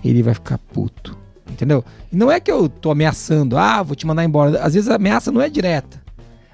[0.03, 1.17] Ele vai ficar puto.
[1.49, 1.83] Entendeu?
[2.11, 4.61] E não é que eu tô ameaçando, ah, vou te mandar embora.
[4.61, 6.01] Às vezes a ameaça não é direta.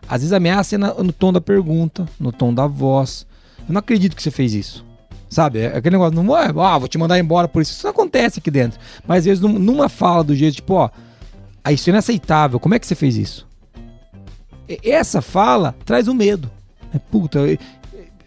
[0.07, 3.25] Às vezes a ameaça é no tom da pergunta, no tom da voz.
[3.67, 4.85] Eu não acredito que você fez isso.
[5.29, 5.59] Sabe?
[5.59, 7.71] É aquele negócio, não é, ah, vou te mandar embora por isso.
[7.71, 8.79] Isso acontece aqui dentro.
[9.07, 10.89] Mas às vezes num- numa fala do jeito, tipo, ó,
[11.63, 13.47] ah, isso é inaceitável, como é que você fez isso?
[14.83, 16.49] Essa fala traz o medo.
[16.93, 17.39] É, puta,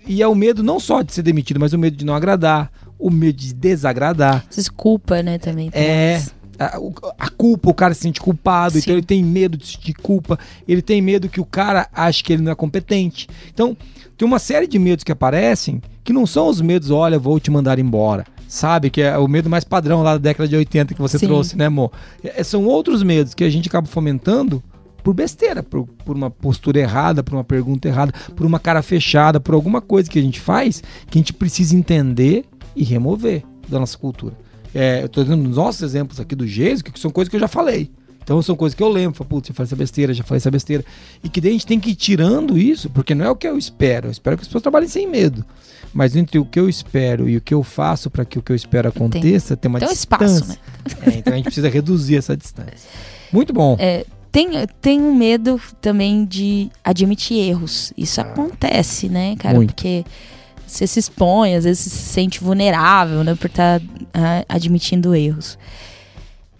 [0.06, 2.70] e, é o medo não só de ser demitido, mas o medo de não agradar,
[2.98, 4.44] o medo de desagradar.
[4.48, 5.70] Vocês culpa, né, também.
[5.72, 6.22] É.
[6.58, 6.78] A,
[7.18, 8.78] a culpa, o cara se sente culpado, Sim.
[8.78, 12.32] então ele tem medo de sentir culpa, ele tem medo que o cara ache que
[12.32, 13.28] ele não é competente.
[13.52, 13.76] Então,
[14.16, 17.50] tem uma série de medos que aparecem que não são os medos, olha, vou te
[17.50, 18.24] mandar embora.
[18.48, 18.90] Sabe?
[18.90, 21.26] Que é o medo mais padrão lá da década de 80 que você Sim.
[21.26, 21.90] trouxe, né, amor?
[22.22, 24.62] É, são outros medos que a gente acaba fomentando
[25.02, 29.38] por besteira, por, por uma postura errada, por uma pergunta errada, por uma cara fechada,
[29.38, 33.78] por alguma coisa que a gente faz que a gente precisa entender e remover da
[33.78, 34.34] nossa cultura.
[34.74, 37.40] É, eu tô dando os nossos exemplos aqui do Gênesis, que são coisas que eu
[37.40, 37.90] já falei.
[38.26, 40.50] Então são coisas que eu lembro, falo, putz, já falei essa besteira, já falei essa
[40.50, 40.84] besteira.
[41.22, 43.46] E que daí a gente tem que ir tirando isso, porque não é o que
[43.46, 44.08] eu espero.
[44.08, 45.44] Eu espero que as pessoas trabalhem sem medo.
[45.94, 48.50] Mas entre o que eu espero e o que eu faço para que o que
[48.50, 50.24] eu espero aconteça, tem, uma Tem um distância.
[50.40, 50.56] espaço, né?
[51.06, 52.90] É, então a gente precisa reduzir essa distância.
[53.32, 53.76] Muito bom.
[53.78, 54.48] É, tem,
[54.80, 57.92] tem um medo também de admitir erros.
[57.96, 59.54] Isso acontece, né, cara?
[59.54, 59.58] Ah.
[59.58, 59.72] Muito.
[59.72, 60.04] Porque
[60.66, 63.80] você se expõe, às vezes se sente vulnerável, né, por estar
[64.48, 65.56] admitindo erros.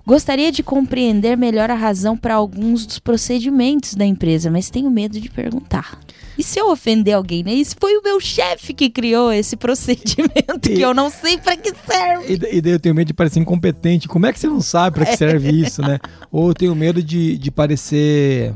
[0.06, 5.18] Gostaria de compreender melhor a razão para alguns dos procedimentos da empresa, mas tenho medo
[5.20, 5.98] de perguntar.
[6.38, 7.52] E se eu ofender alguém, né?
[7.52, 11.72] Isso foi o meu chefe que criou esse procedimento que eu não sei para que
[11.74, 12.34] serve.
[12.34, 14.06] E, e daí eu tenho medo de parecer incompetente.
[14.06, 15.98] Como é que você não sabe para que serve isso, né?
[16.30, 18.54] Ou eu tenho medo de, de parecer.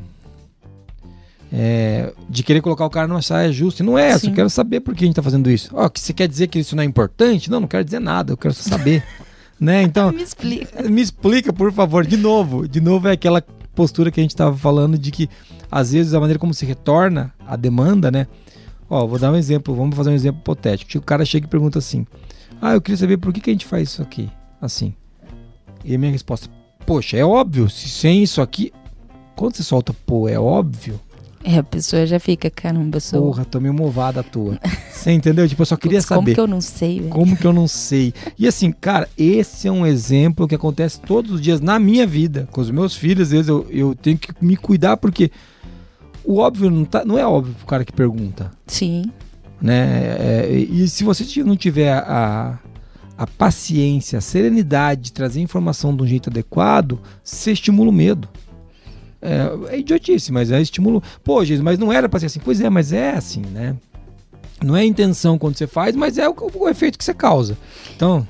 [1.52, 3.82] é, de querer colocar o cara numa saia justa.
[3.82, 4.16] E não é.
[4.16, 4.28] Sim.
[4.28, 5.70] Eu quero saber por que a gente tá fazendo isso.
[5.72, 7.50] Ó, que você quer dizer que isso não é importante?
[7.50, 8.32] Não, não quero dizer nada.
[8.32, 9.02] Eu quero só saber.
[9.60, 9.82] né?
[9.82, 10.82] Então, Me explica.
[10.88, 12.66] me explica, por favor, de novo.
[12.66, 13.42] De novo é aquela
[13.74, 15.28] postura que a gente estava falando de que,
[15.70, 18.26] às vezes, a maneira como se retorna a demanda, né?
[18.88, 20.98] Ó, vou dar um exemplo, vamos fazer um exemplo hipotético.
[20.98, 22.04] O cara chega e pergunta assim:
[22.60, 24.28] Ah, eu queria saber por que, que a gente faz isso aqui
[24.60, 24.94] assim.
[25.84, 26.48] E a minha resposta:
[26.84, 28.72] Poxa, é óbvio, se sem isso aqui.
[29.36, 31.00] Quando você solta, pô, é óbvio.
[31.42, 33.22] É, a pessoa já fica, caramba, sou.
[33.22, 34.58] Porra, tomei uma ovada à toa.
[34.92, 35.48] Você entendeu?
[35.48, 36.20] Tipo, eu só queria Putz, saber.
[36.22, 37.10] Como que eu não sei, velho?
[37.10, 38.12] Como que eu não sei?
[38.38, 42.46] E assim, cara, esse é um exemplo que acontece todos os dias na minha vida.
[42.50, 45.30] Com os meus filhos, às vezes eu, eu tenho que me cuidar porque
[46.22, 48.52] o óbvio não, tá, não é óbvio pro cara que pergunta.
[48.66, 49.10] Sim.
[49.60, 50.16] Né?
[50.18, 52.58] É, e se você não tiver a,
[53.16, 58.28] a paciência, a serenidade de trazer informação de um jeito adequado, você estimula o medo.
[59.22, 61.02] É, é idiotice, mas é estímulo.
[61.22, 62.40] Pô, Jesus, mas não era pra ser assim.
[62.40, 63.76] Pois é, mas é assim, né?
[64.62, 67.56] Não é a intenção quando você faz, mas é o, o efeito que você causa.
[67.94, 68.26] Então,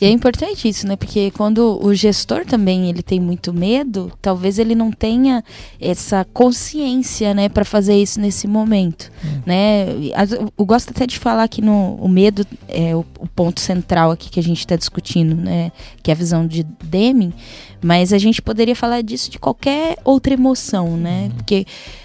[0.00, 0.96] E é importante isso, né?
[0.96, 5.44] Porque quando o gestor também ele tem muito medo, talvez ele não tenha
[5.80, 9.10] essa consciência, né, para fazer isso nesse momento,
[9.46, 9.86] né?
[9.98, 13.60] E as- Eu gosto até de falar que no o medo é o, o ponto
[13.60, 15.70] central aqui que a gente está discutindo, né?
[16.02, 17.32] Que é a visão de Deming,
[17.82, 21.30] mas a gente poderia falar disso de qualquer outra emoção, né?
[21.36, 21.99] Porque o- a-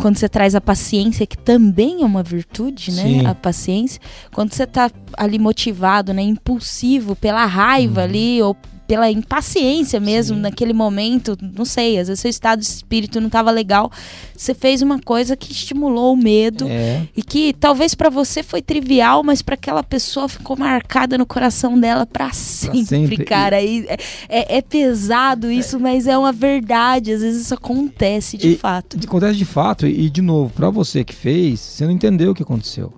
[0.00, 3.02] quando você traz a paciência, que também é uma virtude, né?
[3.02, 3.26] Sim.
[3.26, 4.00] A paciência.
[4.32, 6.22] Quando você tá ali motivado, né?
[6.22, 8.56] Impulsivo pela raiva ali, ou
[8.88, 10.42] pela impaciência mesmo Sim.
[10.42, 13.92] naquele momento, não sei, às vezes seu estado de espírito não tava legal,
[14.34, 17.02] você fez uma coisa que estimulou o medo é.
[17.14, 21.78] e que talvez pra você foi trivial, mas pra aquela pessoa ficou marcada no coração
[21.78, 23.24] dela pra sempre, sempre.
[23.24, 23.60] cara.
[23.60, 23.96] E é,
[24.28, 27.12] é- é pesado isso, mas é uma verdade.
[27.12, 28.96] Às vezes isso acontece de E- fato.
[29.04, 32.42] Acontece de fato, e, de novo, pra você que fez, você não entendeu o que
[32.42, 32.92] aconteceu.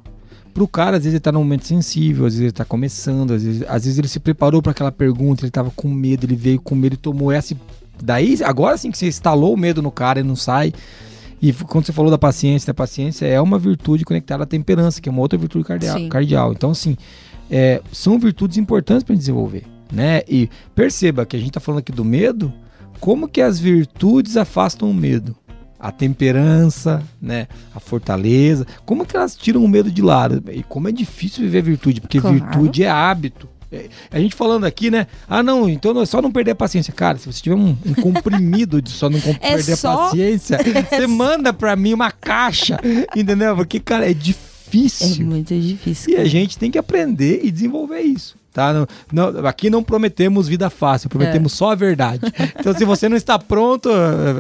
[0.52, 3.42] Pro cara, às vezes ele tá num momento sensível, às vezes ele tá começando, às
[3.42, 6.60] vezes, às vezes ele se preparou pra aquela pergunta, ele tava com medo, ele veio
[6.60, 7.56] com medo e tomou essa.
[8.02, 10.72] Daí, agora sim que você instalou o medo no cara e não sai.
[11.42, 15.08] E quando você falou da paciência, a paciência é uma virtude conectada à temperança, que
[15.08, 15.96] é uma outra virtude cardial.
[15.96, 16.08] Sim.
[16.08, 16.52] cardial.
[16.52, 16.96] Então, assim,
[17.50, 20.22] é, são virtudes importantes para desenvolver, né?
[20.28, 22.52] E perceba que a gente tá falando aqui do medo,
[23.00, 25.34] como que as virtudes afastam o medo?
[25.80, 27.46] A temperança, né?
[27.74, 30.42] A fortaleza, como que elas tiram o medo de lado?
[30.52, 32.36] E como é difícil viver virtude, porque Claro.
[32.36, 33.48] virtude é hábito.
[33.72, 35.06] É, A gente falando aqui, né?
[35.28, 36.92] Ah, não, então é só não perder a paciência.
[36.92, 40.58] Cara, se você tiver um, um comprimido de só não É perder só- a paciência,
[40.90, 42.78] você manda pra mim uma caixa,
[43.16, 43.54] entendeu?
[43.56, 45.24] Porque, cara, é É difícil.
[45.26, 46.10] muito difícil.
[46.10, 46.28] E a cara.
[46.28, 48.36] gente tem que aprender e desenvolver isso.
[48.52, 48.72] Tá?
[48.72, 48.86] Não,
[49.32, 52.20] não- aqui não prometemos vida fácil, prometemos só a verdade.
[52.60, 53.88] Então, se você não está pronto,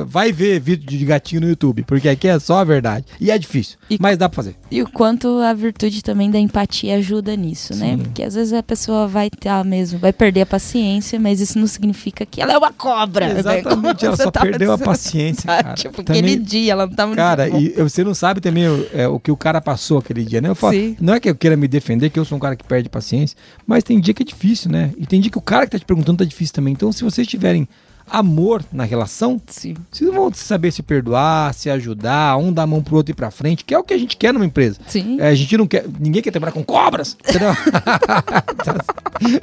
[0.06, 3.06] vai ver vídeo de gatinho no YouTube, porque aqui é só a verdade.
[3.20, 4.56] E é difícil, E- mas dá pra fazer.
[4.70, 7.92] E o quanto a virtude também da empatia ajuda nisso, né?
[7.96, 7.98] Sim.
[8.02, 11.66] Porque às vezes a pessoa vai estar mesmo, vai perder a paciência, mas isso não
[11.66, 13.32] significa que ela é uma cobra.
[13.32, 13.40] né?
[13.40, 15.74] Exatamente, ela Você só tá perdeu a paciência, Tá, cara.
[15.76, 17.58] Tipo, Também- aquele dia ela não tá muito Cara, bom.
[17.58, 20.48] e você não sabe também o, é, o que o cara passou aquele dia, né?
[20.48, 20.96] Eu falo, Sim.
[21.00, 23.36] não é que eu queira me defender, que eu sou um cara que perde paciência,
[23.66, 24.92] mas tem dia que é difícil, né?
[24.96, 26.72] E tem dia que o cara que tá te perguntando tá difícil também.
[26.72, 27.68] Então, se vocês tiverem
[28.10, 29.76] amor na relação, Sim.
[29.90, 33.14] vocês vão saber se perdoar, se ajudar, um dar a mão pro outro e ir
[33.14, 34.80] pra frente, que é o que a gente quer numa empresa.
[34.86, 35.18] Sim.
[35.20, 35.84] É, a gente não quer.
[35.98, 37.16] Ninguém quer trabalhar com cobras?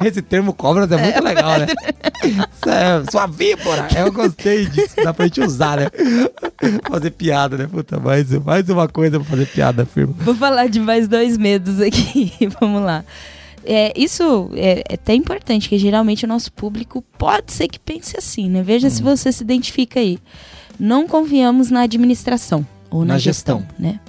[0.04, 1.68] Esse termo cobras é muito legal, né?
[2.68, 3.88] É sua víbora.
[3.96, 4.96] Eu gostei disso.
[5.02, 5.88] Dá pra gente usar, né?
[6.90, 7.68] Fazer piada, né?
[7.68, 10.14] Puta, mais, mais uma coisa pra fazer piada, firma.
[10.20, 12.34] Vou falar de mais dois medos aqui.
[12.60, 13.06] Vamos lá.
[13.70, 18.16] É, isso é, é até importante, que geralmente o nosso público pode ser que pense
[18.18, 18.64] assim, né?
[18.64, 18.90] Veja Hum.
[18.90, 20.18] se você se identifica aí.
[20.80, 23.76] Não confiamos na administração ou na, Na gestão, gestão.
[23.78, 24.00] né?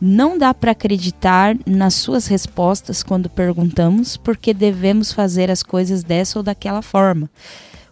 [0.00, 6.38] Não dá para acreditar nas suas respostas quando perguntamos, porque devemos fazer as coisas dessa
[6.38, 7.28] ou daquela forma.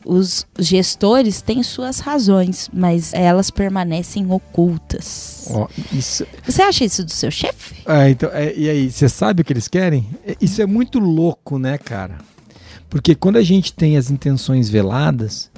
[0.09, 5.49] Os gestores têm suas razões, mas elas permanecem ocultas.
[5.51, 6.25] Ó, isso.
[6.45, 7.83] Você acha isso do seu chefe?
[7.85, 10.07] Ah, então, é, e aí, você sabe o que eles querem?
[10.25, 12.19] É, Isso é muito louco, né, cara?
[12.88, 15.51] Porque quando a gente tem as intenções veladas,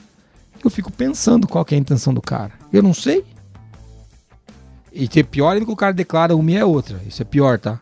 [0.65, 2.53] eu fico pensando qual é a intenção do cara.
[2.73, 3.25] Eu não sei.
[4.91, 7.01] E que é pior ainda que o cara declara uma e é outra.
[7.07, 7.79] Isso é pior, tá?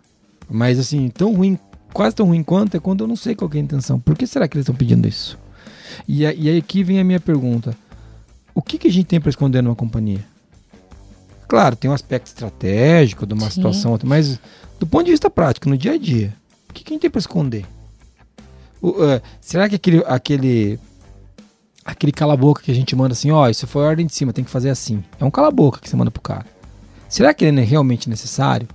[0.50, 1.56] Mas assim, tão ruim,
[1.92, 4.00] quase tão ruim quanto é quando eu não sei qual que é a intenção.
[4.00, 5.38] Por que será que eles estão pedindo isso?
[6.06, 7.76] E, a- e aí aqui vem a minha pergunta.
[8.54, 10.24] O que, que a gente tem para esconder numa companhia?
[11.48, 13.56] Claro, tem um aspecto estratégico de uma Sim.
[13.56, 14.40] situação, outra, mas
[14.80, 16.34] do ponto de vista prático, no dia a dia,
[16.68, 17.64] o que, que a gente tem para esconder?
[18.82, 20.78] O, eh, será que aquele, aquele,
[21.84, 24.44] aquele cala-boca que a gente manda assim, ó, isso foi a ordem de cima, tem
[24.44, 25.04] que fazer assim.
[25.20, 26.46] É um cala-boca que você manda pro cara.
[27.08, 28.66] Será que ele é realmente necessário?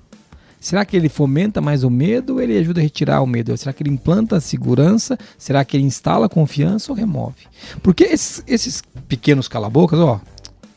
[0.62, 3.58] Será que ele fomenta mais o medo ou ele ajuda a retirar o medo?
[3.58, 5.18] Será que ele implanta a segurança?
[5.36, 7.48] Será que ele instala a confiança ou remove?
[7.82, 10.22] Porque esses, esses pequenos calabocas, ó,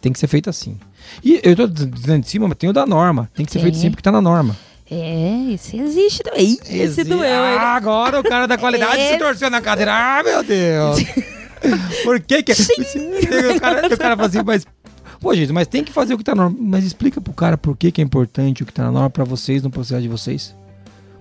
[0.00, 0.78] tem que ser feito assim.
[1.22, 3.30] E eu tô dizendo de cima, mas tem o da norma.
[3.34, 3.64] Tem que ser Tem.
[3.64, 4.56] feito sempre que tá na norma.
[4.90, 6.54] É, esse existe também.
[6.62, 7.42] Esse Exi- doeu?
[7.42, 9.92] Ah, agora o cara da qualidade se torceu na cadeira.
[9.94, 10.98] Ah, meu Deus.
[12.04, 12.52] Por que que...
[12.52, 14.66] o, cara, o cara fala assim, mas...
[15.24, 16.58] Pô, gente, mas tem que fazer o que tá na norma.
[16.60, 19.24] Mas explica pro cara por que que é importante o que tá na norma pra
[19.24, 20.54] vocês, no processo de vocês.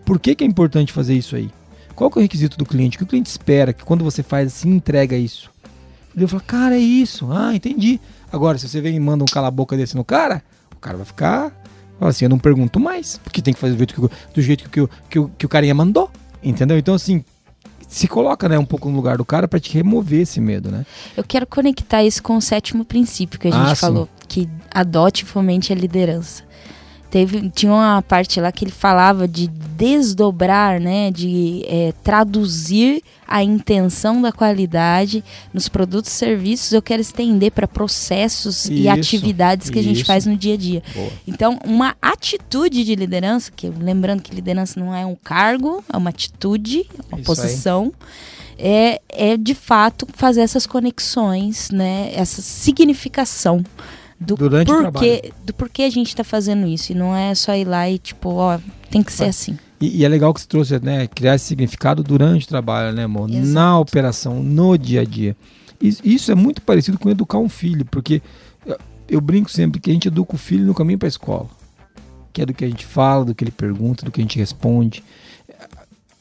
[0.03, 1.49] Por que que é importante fazer isso aí?
[1.95, 2.97] Qual que é o requisito do cliente?
[2.97, 5.49] O que o cliente espera que quando você faz assim, entrega isso?
[6.13, 7.31] Ele fala, cara, é isso.
[7.31, 7.97] Ah, entendi.
[8.29, 10.43] Agora, se você vem e manda um cala-boca desse no cara,
[10.75, 11.63] o cara vai ficar...
[11.97, 13.21] Fala assim, eu não pergunto mais.
[13.23, 14.01] Porque tem que fazer do jeito que,
[14.33, 16.11] do jeito que, o- que, que o carinha mandou.
[16.43, 16.77] Entendeu?
[16.77, 17.23] Então, assim,
[17.93, 20.83] se coloca né, um pouco no lugar do cara pra te remover esse medo, né?
[21.15, 23.81] Eu quero conectar isso com o sétimo princípio que a Ah, gente sim.
[23.81, 26.43] falou, que adote e fomente a liderança.
[27.13, 33.43] Teve, tinha uma parte lá que ele falava de desdobrar, né, de é, traduzir a
[33.43, 35.23] intenção da qualidade
[35.53, 36.71] nos produtos e serviços.
[36.71, 40.05] Eu quero estender para processos e Isso, atividades que a gente isso.
[40.07, 40.81] faz no dia a dia.
[40.91, 41.11] Boa.
[41.27, 46.09] Então, uma atitude de liderança, que lembrando que liderança não é um cargo, é uma
[46.09, 47.93] atitude, uma Isso posição,
[48.57, 52.11] é, é de fato fazer essas conexões, né?
[52.15, 53.63] Essa significação
[54.23, 56.91] do Durante o porquê, do porquê a gente está fazendo isso.
[56.91, 58.59] E não é só ir lá e tipo, ó,
[58.89, 59.29] tem que ser Vai.
[59.29, 59.57] assim.
[59.79, 61.07] E, e é legal que você trouxe, né?
[61.07, 63.29] Criar esse significado durante o trabalho, né, amor?
[63.29, 63.47] Exato.
[63.47, 65.35] Na operação, no dia a dia.
[65.81, 68.21] Isso, é muito parecido com educar um filho, porque
[68.65, 68.77] eu,
[69.09, 71.49] eu brinco sempre que a gente educa o filho no caminho para a escola.
[72.31, 74.39] Que é do que a gente fala, do que ele pergunta, do que a gente
[74.39, 75.03] responde.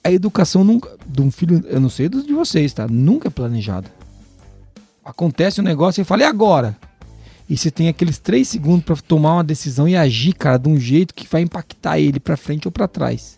[0.03, 2.89] A educação nunca, de um filho, eu não sei dos de vocês, tá?
[2.89, 3.89] Nunca é planejada.
[5.05, 6.77] Acontece um negócio e fala, e agora?
[7.53, 10.81] E você tem aqueles três segundos para tomar uma decisão e agir, cara, de um
[10.81, 13.37] jeito que vai impactar ele para frente ou para trás.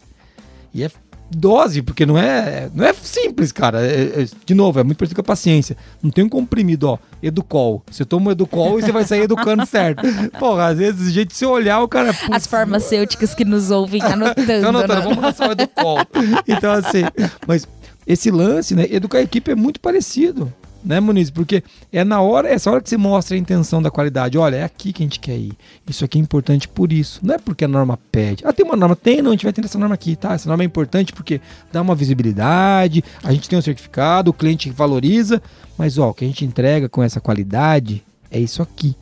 [0.72, 0.90] E é
[1.28, 3.84] dose, porque não é, não é simples, cara.
[3.84, 5.76] É- é- de novo, é muito parecido com a paciência.
[6.00, 7.82] Não tem um comprimido, ó, Educol.
[7.90, 10.02] Você toma Educol e você vai sair educando certo.
[10.38, 12.14] Porra, às vezes, do jeito de você olhar, o cara...
[12.14, 14.42] putz, As farmacêuticas que nos ouvem anotando.
[14.52, 15.00] então, não, tá, né?
[15.00, 15.98] vamos lançar o Educol.
[16.46, 17.02] Então, assim,
[17.48, 17.66] mas
[18.06, 18.86] esse lance, né?
[18.88, 20.52] Educar a equipe é muito parecido,
[20.84, 21.30] né, Muniz?
[21.30, 24.36] Porque é na hora, essa hora que você mostra a intenção da qualidade.
[24.36, 25.52] Olha, é aqui que a gente quer ir.
[25.88, 27.20] Isso aqui é importante por isso.
[27.22, 28.44] Não é porque a norma pede.
[28.46, 28.94] Ah, tem uma norma?
[28.94, 30.34] Tem, não, a gente vai ter essa norma aqui, tá?
[30.34, 31.40] Essa norma é importante porque
[31.72, 35.42] dá uma visibilidade, a gente tem um certificado, o cliente valoriza,
[35.78, 38.94] mas ó, o que a gente entrega com essa qualidade é isso aqui.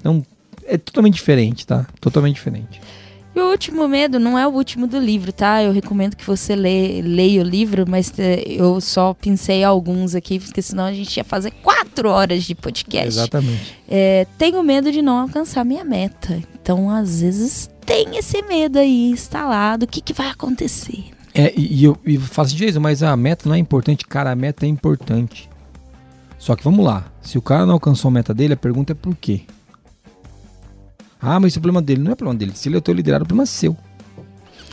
[0.00, 0.24] Então,
[0.64, 1.86] é totalmente diferente, tá?
[2.00, 2.80] Totalmente diferente.
[3.38, 5.62] E o último medo não é o último do livro, tá?
[5.62, 10.40] Eu recomendo que você lê, leia o livro, mas eh, eu só pensei alguns aqui,
[10.40, 13.06] porque senão a gente ia fazer quatro horas de podcast.
[13.06, 13.78] Exatamente.
[13.88, 16.42] É, tenho medo de não alcançar minha meta.
[16.60, 19.84] Então, às vezes, tem esse medo aí instalado.
[19.84, 21.04] O que, que vai acontecer?
[21.32, 24.04] É, e, e eu e eu falo assim, Jason, mas a meta não é importante.
[24.04, 25.48] Cara, a meta é importante.
[26.40, 27.04] Só que vamos lá.
[27.22, 29.42] Se o cara não alcançou a meta dele, a pergunta é por quê?
[31.20, 32.02] Ah, mas esse é o problema dele.
[32.02, 32.52] Não é problema dele.
[32.54, 33.76] Se ele é o teu liderado, o problema é seu.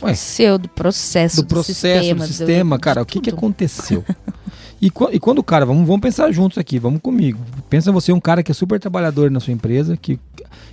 [0.02, 4.04] Ué, Seu, do processo, do processo, sistema, do sistema, do- cara, o que, que aconteceu?
[4.80, 7.38] e, e quando o cara, vamos, vamos pensar juntos aqui, vamos comigo.
[7.70, 10.20] Pensa você um cara que é super trabalhador na sua empresa, que,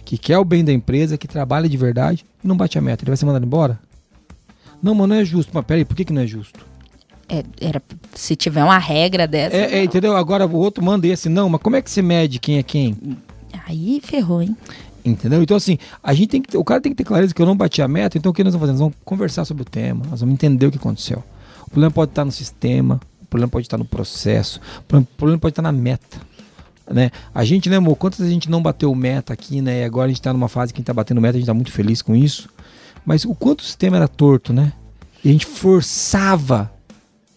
[0.04, 3.04] que quer o bem da empresa, que trabalha de verdade e não bate a meta.
[3.04, 3.80] Ele vai ser mandado embora?
[4.82, 5.52] Não, mas não é justo.
[5.54, 6.60] Mas peraí, por que, que não é justo?
[7.30, 7.82] É, era,
[8.14, 10.18] se tiver uma regra dessa, É, é, entendeu?
[10.18, 12.98] Agora o outro manda esse, não, mas como é que você mede quem é quem?
[13.66, 14.58] aí ferrou, hein?
[15.06, 15.44] Entendeu?
[15.44, 17.58] Então, assim, a gente tem que o cara tem que ter clareza que eu não
[17.58, 18.72] bati a meta, então o que nós vamos fazer?
[18.72, 21.22] Nós vamos conversar sobre o tema, nós vamos entender o que aconteceu.
[21.68, 25.40] O problema pode estar no sistema, o problema pode estar no processo, o problema- o
[25.40, 26.22] pode estar na meta.
[26.90, 27.12] Né?
[27.34, 29.82] A gente, né, amor, quantas a gente não bateu meta aqui, né?
[29.82, 31.48] E agora a gente tá numa fase que a gente tá batendo meta, a gente
[31.48, 32.50] tá muito feliz com isso.
[33.06, 34.74] Mas o quanto o sistema era torto, né?
[35.24, 36.72] E a gente forçava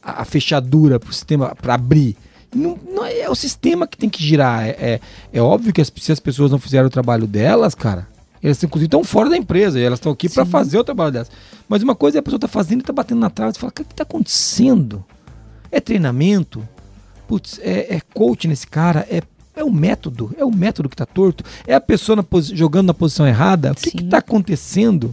[0.03, 2.17] a, a fechadura pro sistema para abrir.
[2.55, 4.65] Não, não é, é o sistema que tem que girar.
[4.67, 5.01] É, é,
[5.33, 8.07] é óbvio que as- se as pessoas não fizeram o trabalho delas, cara,
[8.43, 11.31] elas inclusive estão fora da empresa e elas estão aqui para fazer o trabalho delas.
[11.69, 13.71] Mas uma coisa é a pessoa tá fazendo e tá batendo na trave e fala:
[13.71, 15.05] o que está acontecendo?
[15.71, 16.67] É treinamento?
[17.27, 19.07] Putz, é, é coach nesse cara?
[19.11, 19.21] É,
[19.57, 20.31] é o método?
[20.39, 21.43] É o método que tá torto?
[21.67, 23.73] É a pessoa na jogando na posição errada?
[23.73, 24.09] O que, que Sim.
[24.09, 25.13] tá acontecendo?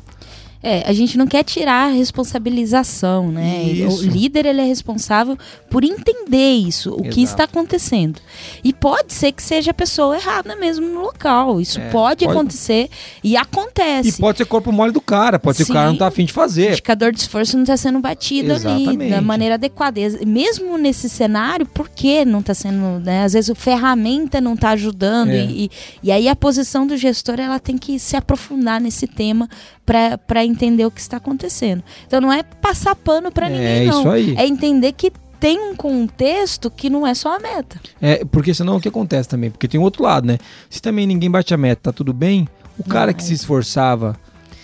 [0.64, 3.64] É, a gente não quer tirar a responsabilização, né?
[3.64, 4.00] Isso.
[4.00, 5.38] O líder ele é responsável
[5.70, 7.22] por entender isso, o que Exato.
[7.24, 8.20] está acontecendo.
[8.64, 11.60] E pode ser que seja a pessoa errada mesmo no local.
[11.60, 12.90] Isso É, pode, pode- acontecer
[13.24, 14.22] e E acontece.
[14.22, 16.00] pode ser corpo mole do cara, pode ser que o cara não Sim.
[16.00, 16.72] tá afim de O fazer.
[16.72, 19.10] indicador de esforço não está sendo batido ali Exatamente.
[19.12, 20.00] da maneira adequada.
[20.00, 23.24] E Mesmo nesse cenário, por que não está sendo, né?
[23.24, 25.44] Às vezes o ferramenta não está ajudando É.
[25.46, 25.72] e, e,
[26.04, 29.50] e aí a posição do gestor ela tem que se aprofundar nesse tema
[29.86, 31.84] para entender o que está acontecendo.
[32.08, 34.00] Então não é passar pano para É ninguém, não.
[34.00, 34.36] isso aí.
[34.38, 37.78] É entender que tem um contexto que não é só a meta.
[38.02, 39.50] É, porque senão o que acontece também?
[39.52, 40.38] Porque tem o outro lado, né?
[40.70, 42.48] Se também ninguém bate a meta, tá tudo bem,
[42.80, 44.16] O cara que se esforçava.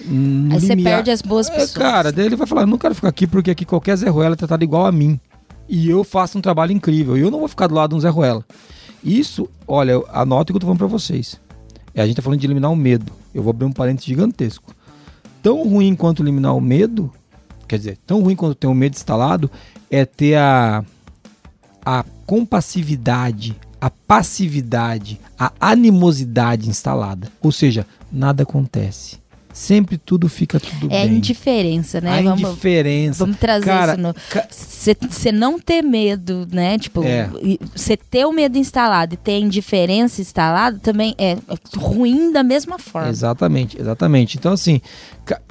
[0.02, 1.74] Aí você limiar- perde as boas É, pessoas.
[1.78, 4.38] cara, daí ele vai falar: não quero ficar aqui porque aqui qualquer Zé Ruela é
[4.38, 5.20] tratado igual a mim.
[5.68, 7.18] E eu faço um trabalho incrível.
[7.18, 8.44] E eu não vou ficar do lado de um Zé Ruela.
[9.04, 11.40] Isso, olha, anote o que eu tô falando pra vocês.
[11.94, 13.12] É, a gente tá falando de eliminar o medo.
[13.36, 14.74] Eu vou abrir um parênteses gigantesco.
[15.42, 17.12] Tão ruim quanto eliminar o medo,
[17.68, 19.50] quer dizer, tão ruim quanto ter o medo instalado,
[19.90, 20.84] é ter a,
[21.86, 27.32] a compassividade, a passividade, a animosidade instalada.
[27.42, 29.18] Ou seja, nada acontece.
[29.52, 31.18] Sempre tudo fica tudo É bem.
[31.18, 32.20] indiferença, né?
[32.20, 33.20] A Vamos, indiferença.
[33.26, 34.16] vamos trazer Cara, isso no.
[35.10, 36.78] Você não ter medo, né?
[36.78, 37.30] Tipo, É.
[37.76, 41.36] você ter o medo instalado e ter a indiferença instalada também é
[41.76, 43.10] ruim da mesma forma.
[43.10, 44.38] Exatamente, exatamente.
[44.38, 44.80] Então, assim,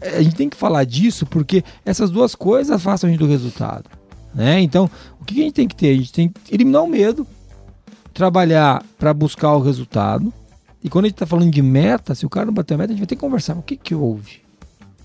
[0.01, 3.85] a gente tem que falar disso porque essas duas coisas afastam a gente do resultado.
[4.35, 4.61] Né?
[4.61, 4.89] Então,
[5.21, 5.91] o que a gente tem que ter?
[5.91, 7.27] A gente tem que eliminar o medo,
[8.15, 10.33] trabalhar para buscar o resultado.
[10.83, 12.93] E quando a gente está falando de meta, se o cara não bater a meta,
[12.93, 13.55] a gente vai ter que conversar.
[13.57, 14.41] O que, que houve?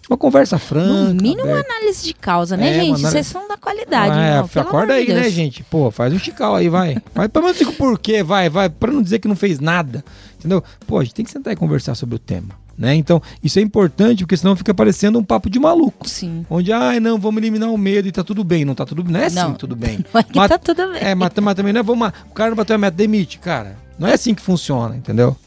[0.09, 1.13] Uma conversa franca.
[1.13, 2.85] No mínimo, uma análise de causa, né, É, gente?
[2.87, 5.33] análise- Vocês são da qualidade, Ah, não, pelo acorda aí, né, Deus.
[5.33, 5.63] gente?
[5.63, 6.97] Pô, faz um chical aí, vai.
[7.15, 10.03] Vai pelo menos diga o porquê, vai, vai, pra não dizer que não fez nada.
[10.37, 10.61] Entendeu?
[10.85, 12.93] Pô, a gente tem que sentar e conversar sobre o tema, né?
[12.95, 16.07] Então, isso é importante, porque senão fica parecendo um papo de maluco.
[16.07, 16.45] Sim.
[16.49, 18.65] Onde, ai, não, vamos eliminar o medo e tá tudo bem.
[18.65, 19.13] Não tá tudo bem.
[19.13, 19.53] Não é assim, Não.
[19.53, 20.03] tudo bem.
[20.13, 21.01] Mas que Mas- tá tudo bem.
[21.01, 23.77] É, mas, mas também não é, vamos, o cara não bateu a meta, demite, cara.
[23.97, 25.37] Não é assim que funciona, entendeu?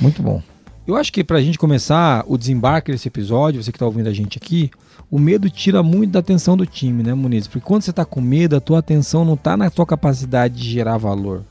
[0.00, 0.42] Muito bom.
[0.86, 4.12] Eu acho que pra gente começar o desembarque desse episódio, você que tá ouvindo a
[4.12, 4.70] gente aqui,
[5.10, 7.46] o medo tira muito da atenção do time, né, Muniz?
[7.46, 10.70] Porque quando você tá com medo, a tua atenção não tá na tua capacidade de
[10.70, 11.42] gerar valor.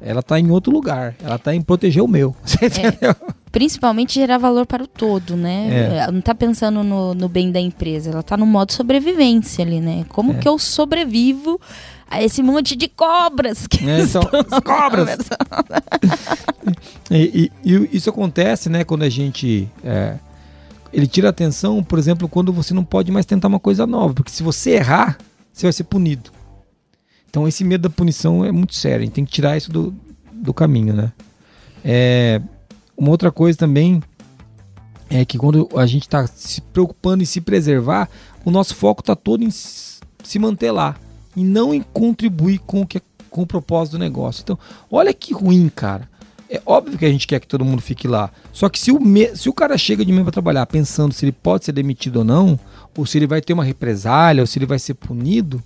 [0.00, 1.14] Ela tá em outro lugar.
[1.22, 2.34] Ela tá em proteger o meu.
[2.44, 3.14] Você entendeu?
[3.52, 5.68] Principalmente gerar valor para o todo, né?
[5.70, 5.96] É.
[5.98, 9.78] Ela não tá pensando no, no bem da empresa, ela tá no modo sobrevivência ali,
[9.80, 10.04] né?
[10.08, 10.34] Como É.
[10.38, 11.60] que eu sobrevivo
[12.01, 15.18] a esse monte de cobras que É, então, estão cobras!
[17.10, 19.68] E, e- e isso acontece, né, quando a gente.
[19.84, 20.16] é,
[20.92, 24.14] ele tira atenção, por exemplo, quando você não pode mais tentar uma coisa nova.
[24.14, 25.18] Porque se você errar,
[25.52, 26.30] você vai ser punido.
[27.28, 28.98] Então esse medo da punição é muito sério.
[29.02, 29.94] A gente tem que tirar isso do,
[30.32, 31.12] do caminho, né?
[31.84, 32.40] É,
[32.96, 34.02] uma outra coisa também
[35.10, 38.08] é que quando a gente está se preocupando em se preservar,
[38.44, 40.96] o nosso foco está todo em se manter lá
[41.36, 44.42] e não contribuir com o, que, com o propósito do negócio.
[44.42, 44.58] Então,
[44.90, 46.08] olha que ruim, cara.
[46.50, 48.30] É óbvio que a gente quer que todo mundo fique lá.
[48.52, 51.24] Só que se o, me- se o cara chega de manhã para trabalhar pensando se
[51.24, 52.60] ele pode ser demitido ou não,
[52.96, 55.62] ou se ele vai ter uma represália, ou se ele vai ser punido,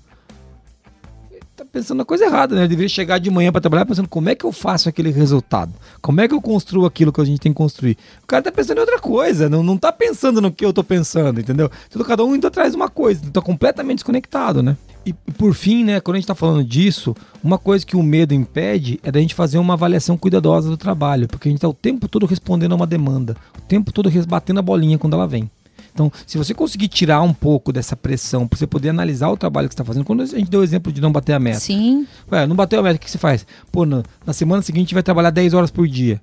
[1.56, 2.60] tá pensando na coisa errada, né?
[2.62, 5.72] Ele deveria chegar de manhã para trabalhar pensando como é que eu faço aquele resultado?
[6.00, 7.96] Como é que eu construo aquilo que a gente tem que construir?
[8.22, 10.84] O cara tá pensando em outra coisa, não, não tá pensando no que eu tô
[10.84, 11.70] pensando, entendeu?
[11.88, 14.76] Então cada um indo atrás de uma coisa, tá completamente desconectado, né?
[15.06, 18.34] E por fim, né, quando a gente tá falando disso, uma coisa que o medo
[18.34, 21.72] impede é da gente fazer uma avaliação cuidadosa do trabalho, porque a gente tá o
[21.72, 25.48] tempo todo respondendo a uma demanda, o tempo todo batendo a bolinha quando ela vem.
[25.94, 29.68] Então, se você conseguir tirar um pouco dessa pressão para você poder analisar o trabalho
[29.68, 31.60] que você está fazendo, quando a gente deu o exemplo de não bater a meta,
[31.60, 33.46] Sim, Ué, não bateu a meta, o que você faz?
[33.70, 36.20] Pô, na, na semana seguinte vai trabalhar 10 horas por dia.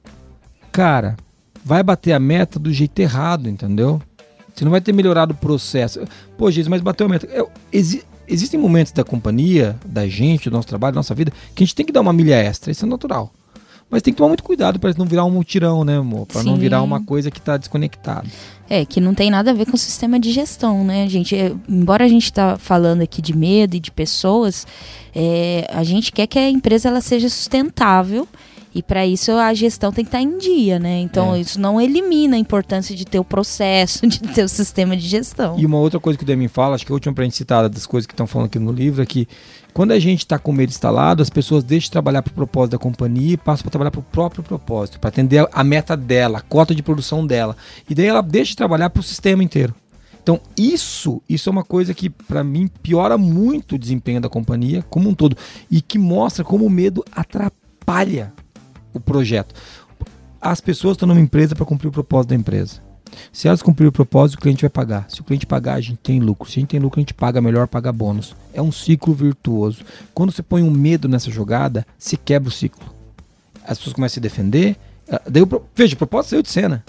[0.71, 1.15] Cara,
[1.63, 4.01] vai bater a meta do jeito errado, entendeu?
[4.53, 6.01] Você não vai ter melhorado o processo.
[6.37, 7.27] Pô, Jesus, mas bateu a meta.
[7.71, 8.03] Exi-
[8.33, 11.75] existem momentos da companhia, da gente, do nosso trabalho, da nossa vida, que a gente
[11.75, 12.71] tem que dar uma milha extra.
[12.71, 13.31] Isso é natural.
[13.89, 16.25] Mas tem que tomar muito cuidado para não virar um mutirão, né, amor?
[16.25, 18.27] Para não virar uma coisa que tá desconectada.
[18.67, 21.35] é que não tem nada a ver com o sistema de gestão, né, gente?
[21.35, 24.65] É, embora a gente tá falando aqui de medo e de pessoas,
[25.13, 28.27] é, a gente quer que a empresa ela seja sustentável
[28.73, 30.99] e para isso a gestão tem que estar em dia, né?
[30.99, 31.39] Então É.
[31.39, 35.57] isso não elimina a importância de ter o processo, de ter o sistema de gestão.
[35.59, 37.35] E uma outra coisa que o Demi fala, acho que é a última pra gente
[37.35, 39.27] citar das coisas que estão falando aqui no livro, é que
[39.73, 42.71] quando a gente está com medo instalado, as pessoas deixam de trabalhar para o propósito
[42.73, 45.97] da companhia e passam para trabalhar para o próprio propósito, para atender a- a meta
[45.97, 47.55] dela, a cota de produção dela.
[47.89, 49.73] E daí ela deixa de trabalhar para o sistema inteiro.
[50.21, 54.81] Então, isso, isso é uma coisa que, para mim, piora muito o desempenho da companhia
[54.89, 55.35] como um todo.
[55.69, 58.31] E que mostra como o medo atrapalha
[58.93, 59.53] o projeto.
[60.41, 62.81] As pessoas estão numa empresa para cumprir o propósito da empresa.
[63.31, 65.05] Se elas cumprirem o propósito, o cliente vai pagar.
[65.07, 66.49] Se o cliente pagar, a gente tem lucro.
[66.49, 68.35] Se a gente tem lucro, a gente paga melhor, paga bônus.
[68.53, 69.83] É um ciclo virtuoso.
[70.13, 72.83] Quando você põe um medo nessa jogada, se quebra o ciclo.
[73.65, 74.75] As pessoas começam a se defender.
[75.09, 75.43] ah, Daí,
[75.75, 76.83] veja, o propósito saiu de cena.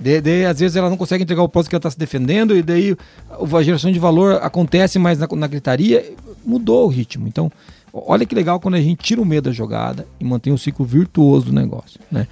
[0.00, 2.62] De- às vezes ela não consegue entregar o propósito que ela está se defendendo, e
[2.62, 2.96] daí
[3.30, 6.12] a geração de valor acontece, mas na, na gritaria
[6.46, 7.26] mudou o ritmo.
[7.28, 7.50] Então,
[7.92, 10.84] olha que legal quando a gente tira o medo da jogada e mantém o ciclo
[10.84, 11.98] virtuoso do negócio.
[12.10, 12.26] Né?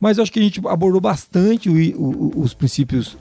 [0.00, 3.16] Mas eu acho que a gente abordou bastante o- o- os princípios,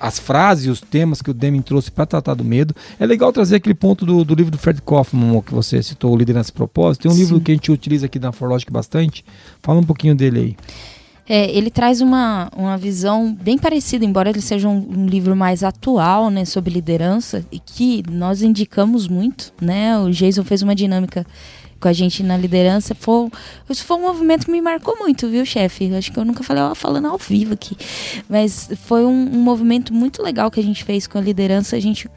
[0.00, 2.74] as frases, os temas que o Deming trouxe para tratar do medo.
[2.98, 6.16] É legal trazer aquele ponto do, do livro do Fred Kaufman que você citou, o
[6.16, 7.02] Liderança e Propósito.
[7.02, 7.20] Tem um Sim.
[7.20, 9.24] livro que a gente utiliza aqui na Forlogic bastante.
[9.62, 10.56] Fala um pouquinho dele aí.
[11.28, 15.62] É, ele traz uma, uma visão bem parecida, embora ele seja um, um, livro mais
[15.62, 19.98] atual, né, sobre liderança, e que nós indicamos muito, né?
[19.98, 21.26] O Jason fez uma dinâmica
[21.80, 22.94] com a gente na liderança.
[22.94, 23.28] Foi,
[23.68, 25.92] isso foi um movimento que me marcou muito, viu, chefe?
[25.94, 27.76] Acho que eu nunca falei ó, falando ao vivo aqui.
[28.28, 31.76] Mas foi um, um, movimento muito legal que a gente fez com a liderança.
[31.76, 32.08] A gente,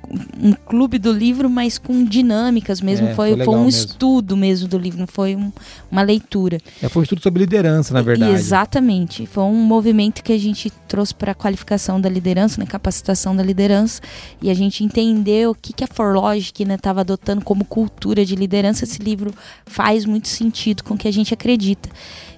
[0.41, 3.07] um clube do livro, mas com dinâmicas mesmo.
[3.07, 3.69] É, foi, foi, foi, um mesmo.
[3.69, 5.51] estudo mesmo do livro, não foi um,
[5.91, 6.59] uma leitura.
[6.81, 8.33] É, foi um estudo sobre liderança, na verdade.
[8.33, 9.25] Exatamente.
[9.25, 13.43] Foi um movimento que a gente trouxe para a qualificação da liderança, né, capacitação da
[13.43, 14.01] liderança.
[14.41, 18.35] E a gente entendeu o que, que a Forlogic estava né, adotando como cultura de
[18.35, 18.83] liderança.
[18.83, 19.33] Esse livro
[19.65, 21.89] faz muito sentido com o que a gente acredita.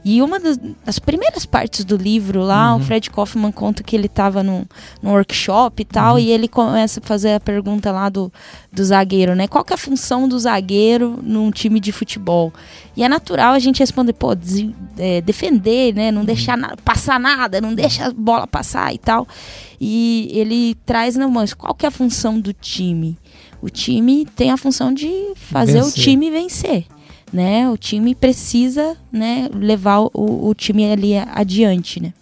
[0.06, 2.82] E uma das, das primeiras partes do livro lá, uhum.
[2.82, 4.66] o Fred Kaufman conta que ele estava num,
[5.02, 6.20] num workshop e tal, uhum.
[6.20, 8.32] e ele começa a fazer a pergunta lá do,
[8.70, 9.48] do zagueiro, né?
[9.48, 12.52] Qual que é a função do zagueiro num time de futebol?
[12.98, 16.12] E é natural a gente responder, pô, des, é, defender, né?
[16.12, 16.26] Não uhum.
[16.26, 19.26] deixar na, passar nada, não deixa a bola passar e tal.
[19.80, 23.18] E ele traz, não, mas qual que é a função do time?
[23.62, 25.90] O time tem a função de fazer vencer.
[25.90, 26.86] o time vencer
[27.34, 27.68] né?
[27.70, 32.14] O time precisa, né, levar o, o time ali adiante, né?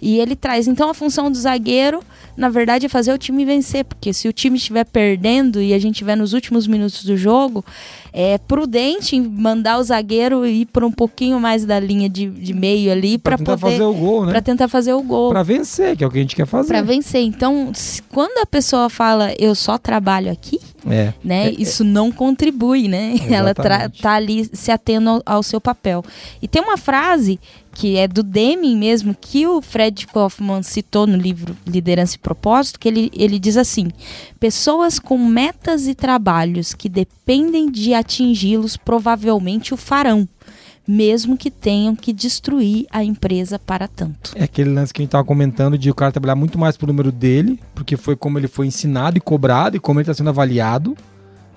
[0.00, 2.00] E ele traz então a função do zagueiro,
[2.36, 5.78] na verdade, é fazer o time vencer, porque se o time estiver perdendo e a
[5.78, 7.64] gente estiver nos últimos minutos do jogo,
[8.12, 12.90] é prudente mandar o zagueiro ir por um pouquinho mais da linha de, de meio
[12.90, 14.32] ali para poder fazer o gol, né?
[14.32, 15.30] Para tentar fazer o gol.
[15.30, 16.68] Para vencer, que é o que a gente quer fazer.
[16.68, 17.22] Para vencer.
[17.22, 17.72] Então,
[18.10, 21.12] quando a pessoa fala eu só trabalho aqui, é.
[21.22, 21.48] né?
[21.48, 21.86] É, isso é.
[21.86, 23.12] não contribui, né?
[23.28, 23.34] Exatamente.
[23.34, 26.04] Ela tá ali se atendo ao, ao seu papel.
[26.40, 27.38] E tem uma frase
[27.76, 32.80] que é do Deming mesmo, que o Fred Kaufman citou no livro Liderança e Propósito,
[32.80, 33.88] que ele, ele diz assim:
[34.40, 40.26] pessoas com metas e trabalhos que dependem de atingi-los provavelmente o farão.
[40.88, 44.32] Mesmo que tenham que destruir a empresa para tanto.
[44.36, 46.86] É aquele lance que a gente estava comentando de o cara trabalhar muito mais pro
[46.86, 50.30] número dele, porque foi como ele foi ensinado e cobrado e como ele está sendo
[50.30, 50.96] avaliado,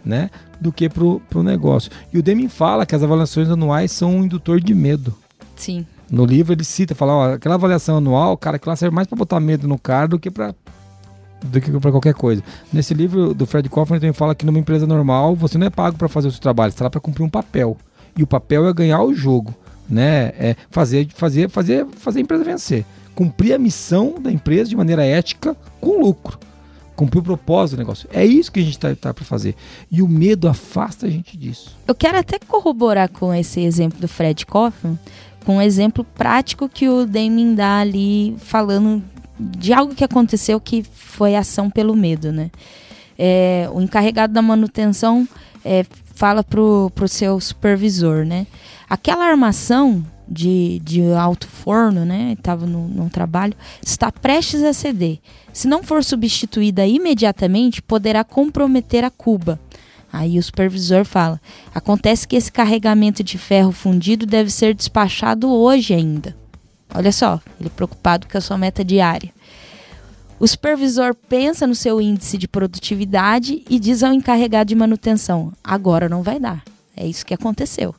[0.03, 0.32] né?
[0.59, 1.91] Do que pro, pro negócio.
[2.11, 5.15] E o Deming fala que as avaliações anuais são um indutor de medo.
[5.55, 5.86] Sim.
[6.12, 9.18] No livro ele cita, fala, ó, aquela avaliação anual, cara, que lá serve mais para
[9.18, 10.53] botar medo no cara do que para
[11.41, 12.43] do que para qualquer coisa.
[12.72, 15.97] Nesse livro do Fred Kaufman também fala que numa empresa normal você não é pago
[15.97, 17.78] para fazer o seu trabalho, está lá para cumprir um papel.
[18.18, 19.53] E o papel é ganhar o jogo,
[19.89, 20.34] né?
[20.38, 22.86] É fazer, fazer, fazer, fazer a empresa vencer,
[23.16, 26.38] cumprir a missão da empresa de maneira ética com lucro,
[26.95, 28.10] cumprir o propósito do negócio.
[28.12, 29.55] É isso que a gente está tá, para fazer.
[29.89, 31.78] E o medo afasta a gente disso.
[31.88, 34.99] Eu quero até corroborar com esse exemplo do Fred Kaufman,
[35.46, 39.04] com um exemplo prático que o Deming dá ali falando
[39.40, 42.52] de algo que aconteceu que foi ação pelo medo, né?
[43.18, 45.28] É, o encarregado da manutenção
[45.64, 45.86] é,
[46.16, 48.46] fala pro, pro seu supervisor, né?
[48.90, 52.36] Aquela armação de, de alto forno, né?
[52.38, 55.20] Estava no, no trabalho, está prestes a ceder.
[55.52, 59.60] Se não for substituída imediatamente, poderá comprometer a cuba.
[60.12, 61.39] Aí o supervisor fala:
[61.74, 66.36] acontece que esse carregamento de ferro fundido deve ser despachado hoje ainda.
[66.93, 69.32] Olha só, ele preocupado com a sua meta diária.
[70.39, 76.10] O supervisor pensa no seu índice de produtividade e diz ao encarregado de manutenção: agora
[76.10, 76.64] não vai dar.
[76.95, 77.93] É isso que aconteceu.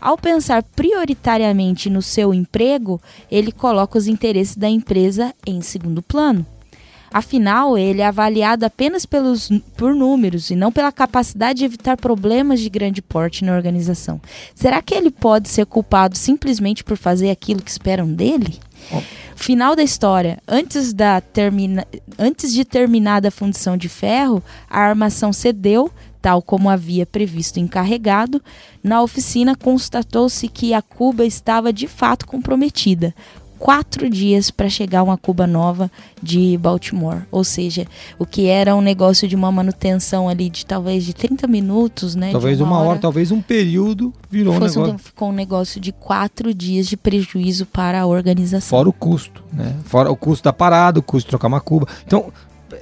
[0.00, 3.00] Ao pensar prioritariamente no seu emprego,
[3.30, 6.44] ele coloca os interesses da empresa em segundo plano.
[7.14, 12.58] Afinal, ele é avaliado apenas pelos, por números e não pela capacidade de evitar problemas
[12.58, 14.20] de grande porte na organização.
[14.52, 18.58] Será que ele pode ser culpado simplesmente por fazer aquilo que esperam dele?
[18.90, 19.00] Oh.
[19.36, 20.42] Final da história.
[20.48, 21.86] Antes, da termina...
[22.18, 27.62] Antes de terminada a fundição de ferro, a armação cedeu, tal como havia previsto o
[27.62, 28.42] encarregado.
[28.82, 33.14] Na oficina, constatou-se que a cuba estava de fato comprometida
[33.64, 35.90] quatro dias para chegar uma Cuba nova
[36.22, 37.22] de Baltimore.
[37.30, 37.86] Ou seja,
[38.18, 42.30] o que era um negócio de uma manutenção ali de talvez de 30 minutos, né?
[42.30, 44.82] Talvez uma, uma hora, hora, talvez um período virou um negócio.
[44.82, 48.68] Um, ficou um negócio de quatro dias de prejuízo para a organização.
[48.68, 49.74] Fora o custo, né?
[49.86, 51.88] Fora o custo da parada, o custo de trocar uma Cuba.
[52.06, 52.30] Então,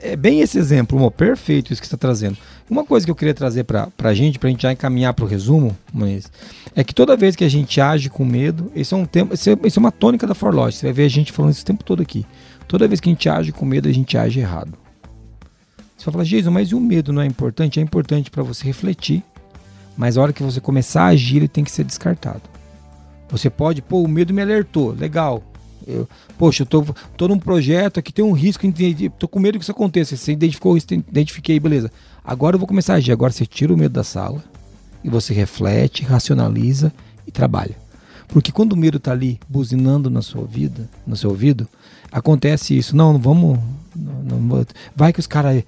[0.02, 2.36] é bem esse exemplo, amor, perfeito isso que você está trazendo.
[2.68, 5.24] Uma coisa que eu queria trazer para a gente, para a gente já encaminhar para
[5.24, 6.30] o resumo, Muniz,
[6.74, 9.50] é que toda vez que a gente age com medo, esse é um tempo, esse
[9.50, 11.66] é, esse é uma tônica da Forlost, você vai ver a gente falando isso o
[11.66, 12.26] tempo todo aqui.
[12.66, 14.72] Toda vez que a gente age com medo, a gente age errado.
[15.96, 17.78] Você vai falar, Jesus, mas o medo não é importante?
[17.78, 19.22] É importante para você refletir,
[19.96, 22.42] mas a hora que você começar a agir, ele tem que ser descartado.
[23.28, 25.42] Você pode, pô, o medo me alertou, legal,
[25.86, 26.08] eu,
[26.38, 26.84] poxa, eu tô,
[27.16, 28.62] tô num projeto aqui, tem um risco,
[29.18, 30.16] tô com medo que isso aconteça.
[30.16, 31.90] Você identificou isso, identifiquei, beleza.
[32.24, 33.12] Agora eu vou começar a agir.
[33.12, 34.42] Agora você tira o medo da sala
[35.02, 36.92] e você reflete, racionaliza
[37.26, 37.76] e trabalha.
[38.28, 41.68] Porque quando o medo tá ali buzinando na sua vida, no seu ouvido,
[42.10, 42.96] acontece isso.
[42.96, 43.58] Não, não vamos.
[43.94, 44.66] Não, não,
[44.96, 45.62] vai que os caras.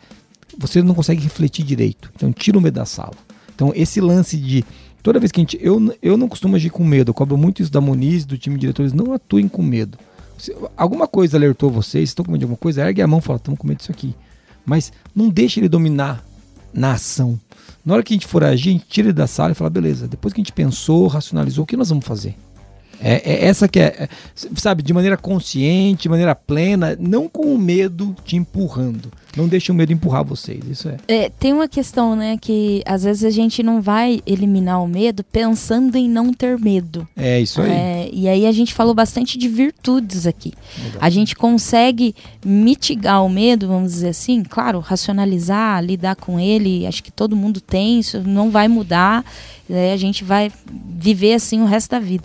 [0.57, 2.11] Você não consegue refletir direito.
[2.15, 3.15] Então tira o medo da sala.
[3.55, 4.65] Então esse lance de.
[5.05, 5.59] Toda vez que a gente.
[5.61, 7.11] Eu, eu não costumo agir com medo.
[7.11, 8.95] Eu cobro muito isso da Muniz, do time de diretores.
[8.95, 9.99] Não atuem com medo.
[10.39, 13.23] Se alguma coisa alertou vocês, estão com medo de alguma coisa, ergue a mão e
[13.23, 14.15] fala, estamos com medo disso aqui.
[14.65, 16.25] Mas não deixe ele dominar
[16.73, 17.39] na ação.
[17.85, 19.69] Na hora que a gente for agir, a gente tira ele da sala e fala,
[19.69, 22.35] beleza, depois que a gente pensou, racionalizou, o que nós vamos fazer?
[23.01, 24.09] É, é essa que é, é,
[24.57, 29.11] sabe, de maneira consciente, de maneira plena, não com o medo te empurrando.
[29.37, 30.97] Não deixe o medo empurrar vocês, isso é.
[31.09, 31.29] é.
[31.29, 35.97] Tem uma questão, né, que às vezes a gente não vai eliminar o medo pensando
[35.97, 37.07] em não ter medo.
[37.17, 37.71] É, isso aí.
[37.71, 40.53] É, e aí a gente falou bastante de virtudes aqui.
[40.79, 40.99] Legal.
[41.01, 42.15] A gente consegue
[42.45, 47.61] mitigar o medo, vamos dizer assim, claro, racionalizar, lidar com ele, acho que todo mundo
[47.61, 49.25] tem, isso não vai mudar,
[49.69, 50.53] né, a gente vai
[50.97, 52.25] viver assim o resto da vida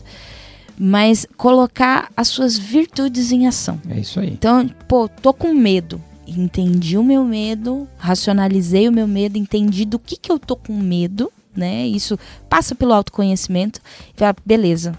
[0.80, 3.82] mas colocar as suas virtudes em ação.
[3.89, 4.30] É isso aí.
[4.30, 6.01] Então, pô, tô com medo.
[6.25, 10.73] Entendi o meu medo, racionalizei o meu medo, entendi do que, que eu tô com
[10.73, 11.86] medo, né?
[11.88, 12.17] Isso
[12.47, 13.82] passa pelo autoconhecimento.
[14.15, 14.93] E beleza,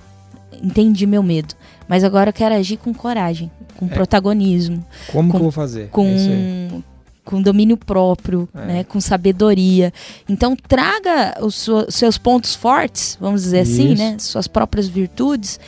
[0.62, 1.54] entendi meu medo.
[1.88, 3.88] Mas agora eu quero agir com coragem, com é.
[3.88, 4.84] protagonismo.
[5.12, 5.88] Como com, que eu vou fazer?
[5.88, 6.82] Com é
[7.24, 8.66] com domínio próprio, é.
[8.66, 9.92] né, com sabedoria.
[10.28, 13.72] Então traga os seus pontos fortes, vamos dizer Isso.
[13.72, 15.58] assim, né, suas próprias virtudes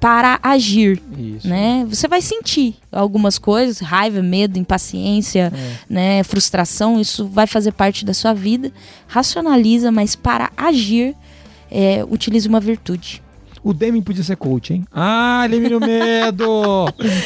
[0.00, 1.48] para agir, Isso.
[1.48, 1.84] né?
[1.88, 5.76] Você vai sentir algumas coisas, raiva, medo, impaciência, é.
[5.88, 8.70] né, frustração, isso vai fazer parte da sua vida.
[9.06, 11.16] Racionaliza, mas para agir,
[11.70, 13.22] é, utilize uma virtude.
[13.66, 14.84] O Demi podia ser coach, hein?
[14.92, 16.44] Ah, elimina o medo!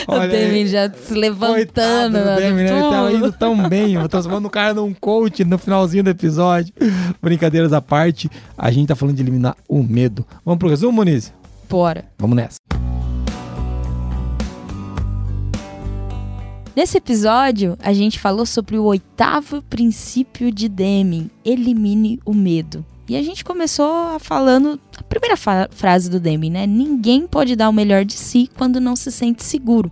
[0.08, 2.16] Olha o Demi já se levantando.
[2.16, 2.70] o Demi, né?
[2.70, 6.72] Ele tava indo tão bem, transformando o cara num coach no finalzinho do episódio.
[7.20, 10.24] Brincadeiras à parte, a gente tá falando de eliminar o medo.
[10.42, 11.30] Vamos pro resumo, Moniz?
[11.68, 12.06] Bora.
[12.18, 12.56] Vamos nessa.
[16.74, 22.82] Nesse episódio, a gente falou sobre o oitavo princípio de Deming: elimine o medo.
[23.10, 26.64] E a gente começou falando a primeira frase do Demi, né?
[26.64, 29.90] Ninguém pode dar o melhor de si quando não se sente seguro.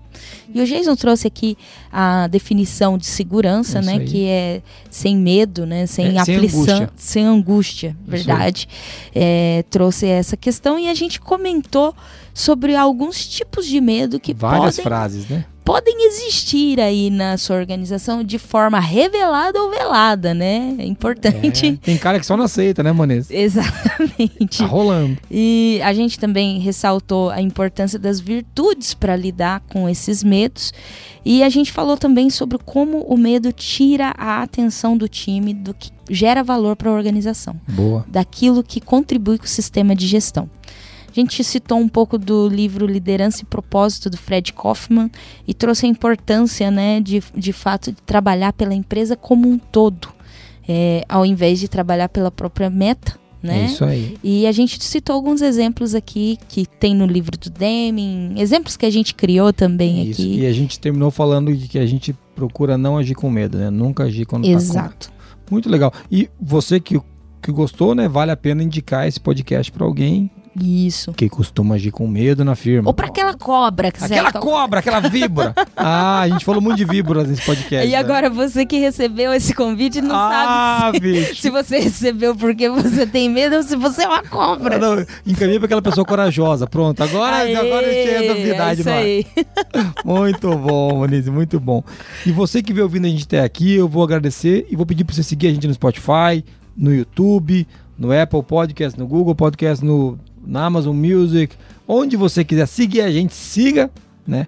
[0.54, 1.58] E o Jason trouxe aqui
[1.92, 3.94] a definição de segurança, né?
[3.94, 4.04] Aí.
[4.04, 5.84] Que é sem medo, né?
[5.86, 8.68] Sem é, aflição, sem angústia, sem angústia verdade.
[9.12, 11.92] É, trouxe essa questão e a gente comentou
[12.32, 15.44] sobre alguns tipos de medo que Várias podem, frases, né?
[15.68, 20.74] Podem existir aí na sua organização de forma revelada ou velada, né?
[20.78, 21.66] É importante.
[21.66, 23.28] É, tem cara que só não aceita, né, Monês?
[23.30, 24.60] Exatamente.
[24.60, 25.18] Tá rolando.
[25.30, 30.72] E a gente também ressaltou a importância das virtudes para lidar com esses medos.
[31.22, 35.74] E a gente falou também sobre como o medo tira a atenção do time do
[35.74, 37.60] que gera valor para a organização.
[37.68, 38.06] Boa.
[38.08, 40.48] Daquilo que contribui com o sistema de gestão.
[41.18, 45.10] A gente citou um pouco do livro Liderança e Propósito do Fred Kaufman
[45.48, 50.06] e trouxe a importância, né, de, de fato, de trabalhar pela empresa como um todo,
[50.68, 53.18] é, ao invés de trabalhar pela própria meta.
[53.42, 53.62] Né?
[53.62, 54.16] É isso aí.
[54.22, 58.86] E a gente citou alguns exemplos aqui que tem no livro do Deming, exemplos que
[58.86, 60.22] a gente criou também isso.
[60.22, 60.38] aqui.
[60.38, 63.70] E a gente terminou falando de que a gente procura não agir com medo, né?
[63.70, 65.08] Nunca agir quando Exato.
[65.08, 65.50] tá com medo.
[65.50, 65.92] Muito legal.
[66.12, 67.00] E você que,
[67.42, 68.06] que gostou, né?
[68.06, 70.30] Vale a pena indicar esse podcast para alguém
[70.64, 71.12] isso.
[71.12, 72.88] Que costuma agir com medo na firma.
[72.88, 74.38] Ou para aquela cobra que Aquela você...
[74.38, 75.54] cobra, aquela víbora.
[75.76, 77.86] ah, a gente falou muito de víboras nesse podcast.
[77.86, 77.96] E né?
[77.96, 83.06] agora você que recebeu esse convite não ah, sabe se, se, você recebeu porque você
[83.06, 84.76] tem medo ou se você é uma cobra.
[84.76, 86.66] Ah, não, encaminhei para aquela pessoa corajosa.
[86.66, 88.80] Pronto, agora, Aê, agora tinha novidade.
[88.80, 89.26] É isso aí.
[90.04, 91.82] muito bom, Monize, muito bom.
[92.24, 95.04] E você que veio ouvindo a gente até aqui, eu vou agradecer e vou pedir
[95.04, 96.44] para você seguir a gente no Spotify,
[96.76, 97.66] no YouTube,
[97.98, 101.54] no Apple Podcast, no Google Podcast, no na Amazon Music,
[101.86, 103.90] onde você quiser seguir a gente, siga,
[104.26, 104.46] né?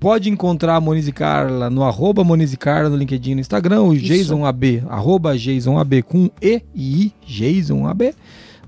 [0.00, 4.44] Pode encontrar a Monize Carla no arroba Monize Carla no LinkedIn no Instagram, o Jason
[4.44, 8.12] AB, arroba Jason AB com E e I, Jason AB,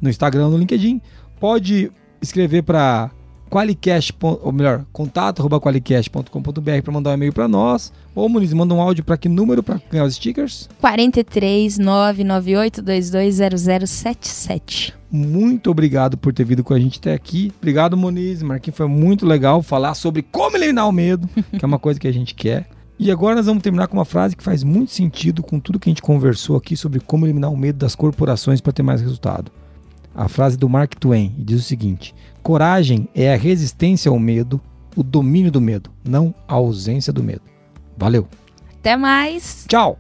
[0.00, 1.00] no Instagram no LinkedIn.
[1.40, 1.90] Pode
[2.22, 3.10] escrever para
[3.54, 7.92] qualicast, ou melhor, contato arroba qualicast.com.br para mandar um e-mail para nós.
[8.12, 10.68] Ou, Muniz, manda um áudio para que número para ganhar os stickers?
[10.80, 14.92] 43 998 220077.
[15.08, 17.52] Muito obrigado por ter vindo com a gente até aqui.
[17.58, 18.42] Obrigado, Moniz.
[18.42, 22.08] Marquinhos, foi muito legal falar sobre como eliminar o medo, que é uma coisa que
[22.08, 22.66] a gente quer.
[22.98, 25.88] E agora nós vamos terminar com uma frase que faz muito sentido com tudo que
[25.88, 29.52] a gente conversou aqui sobre como eliminar o medo das corporações para ter mais resultado.
[30.14, 34.60] A frase do Mark Twain diz o seguinte: Coragem é a resistência ao medo,
[34.94, 37.42] o domínio do medo, não a ausência do medo.
[37.96, 38.28] Valeu.
[38.78, 39.64] Até mais.
[39.68, 39.98] Tchau.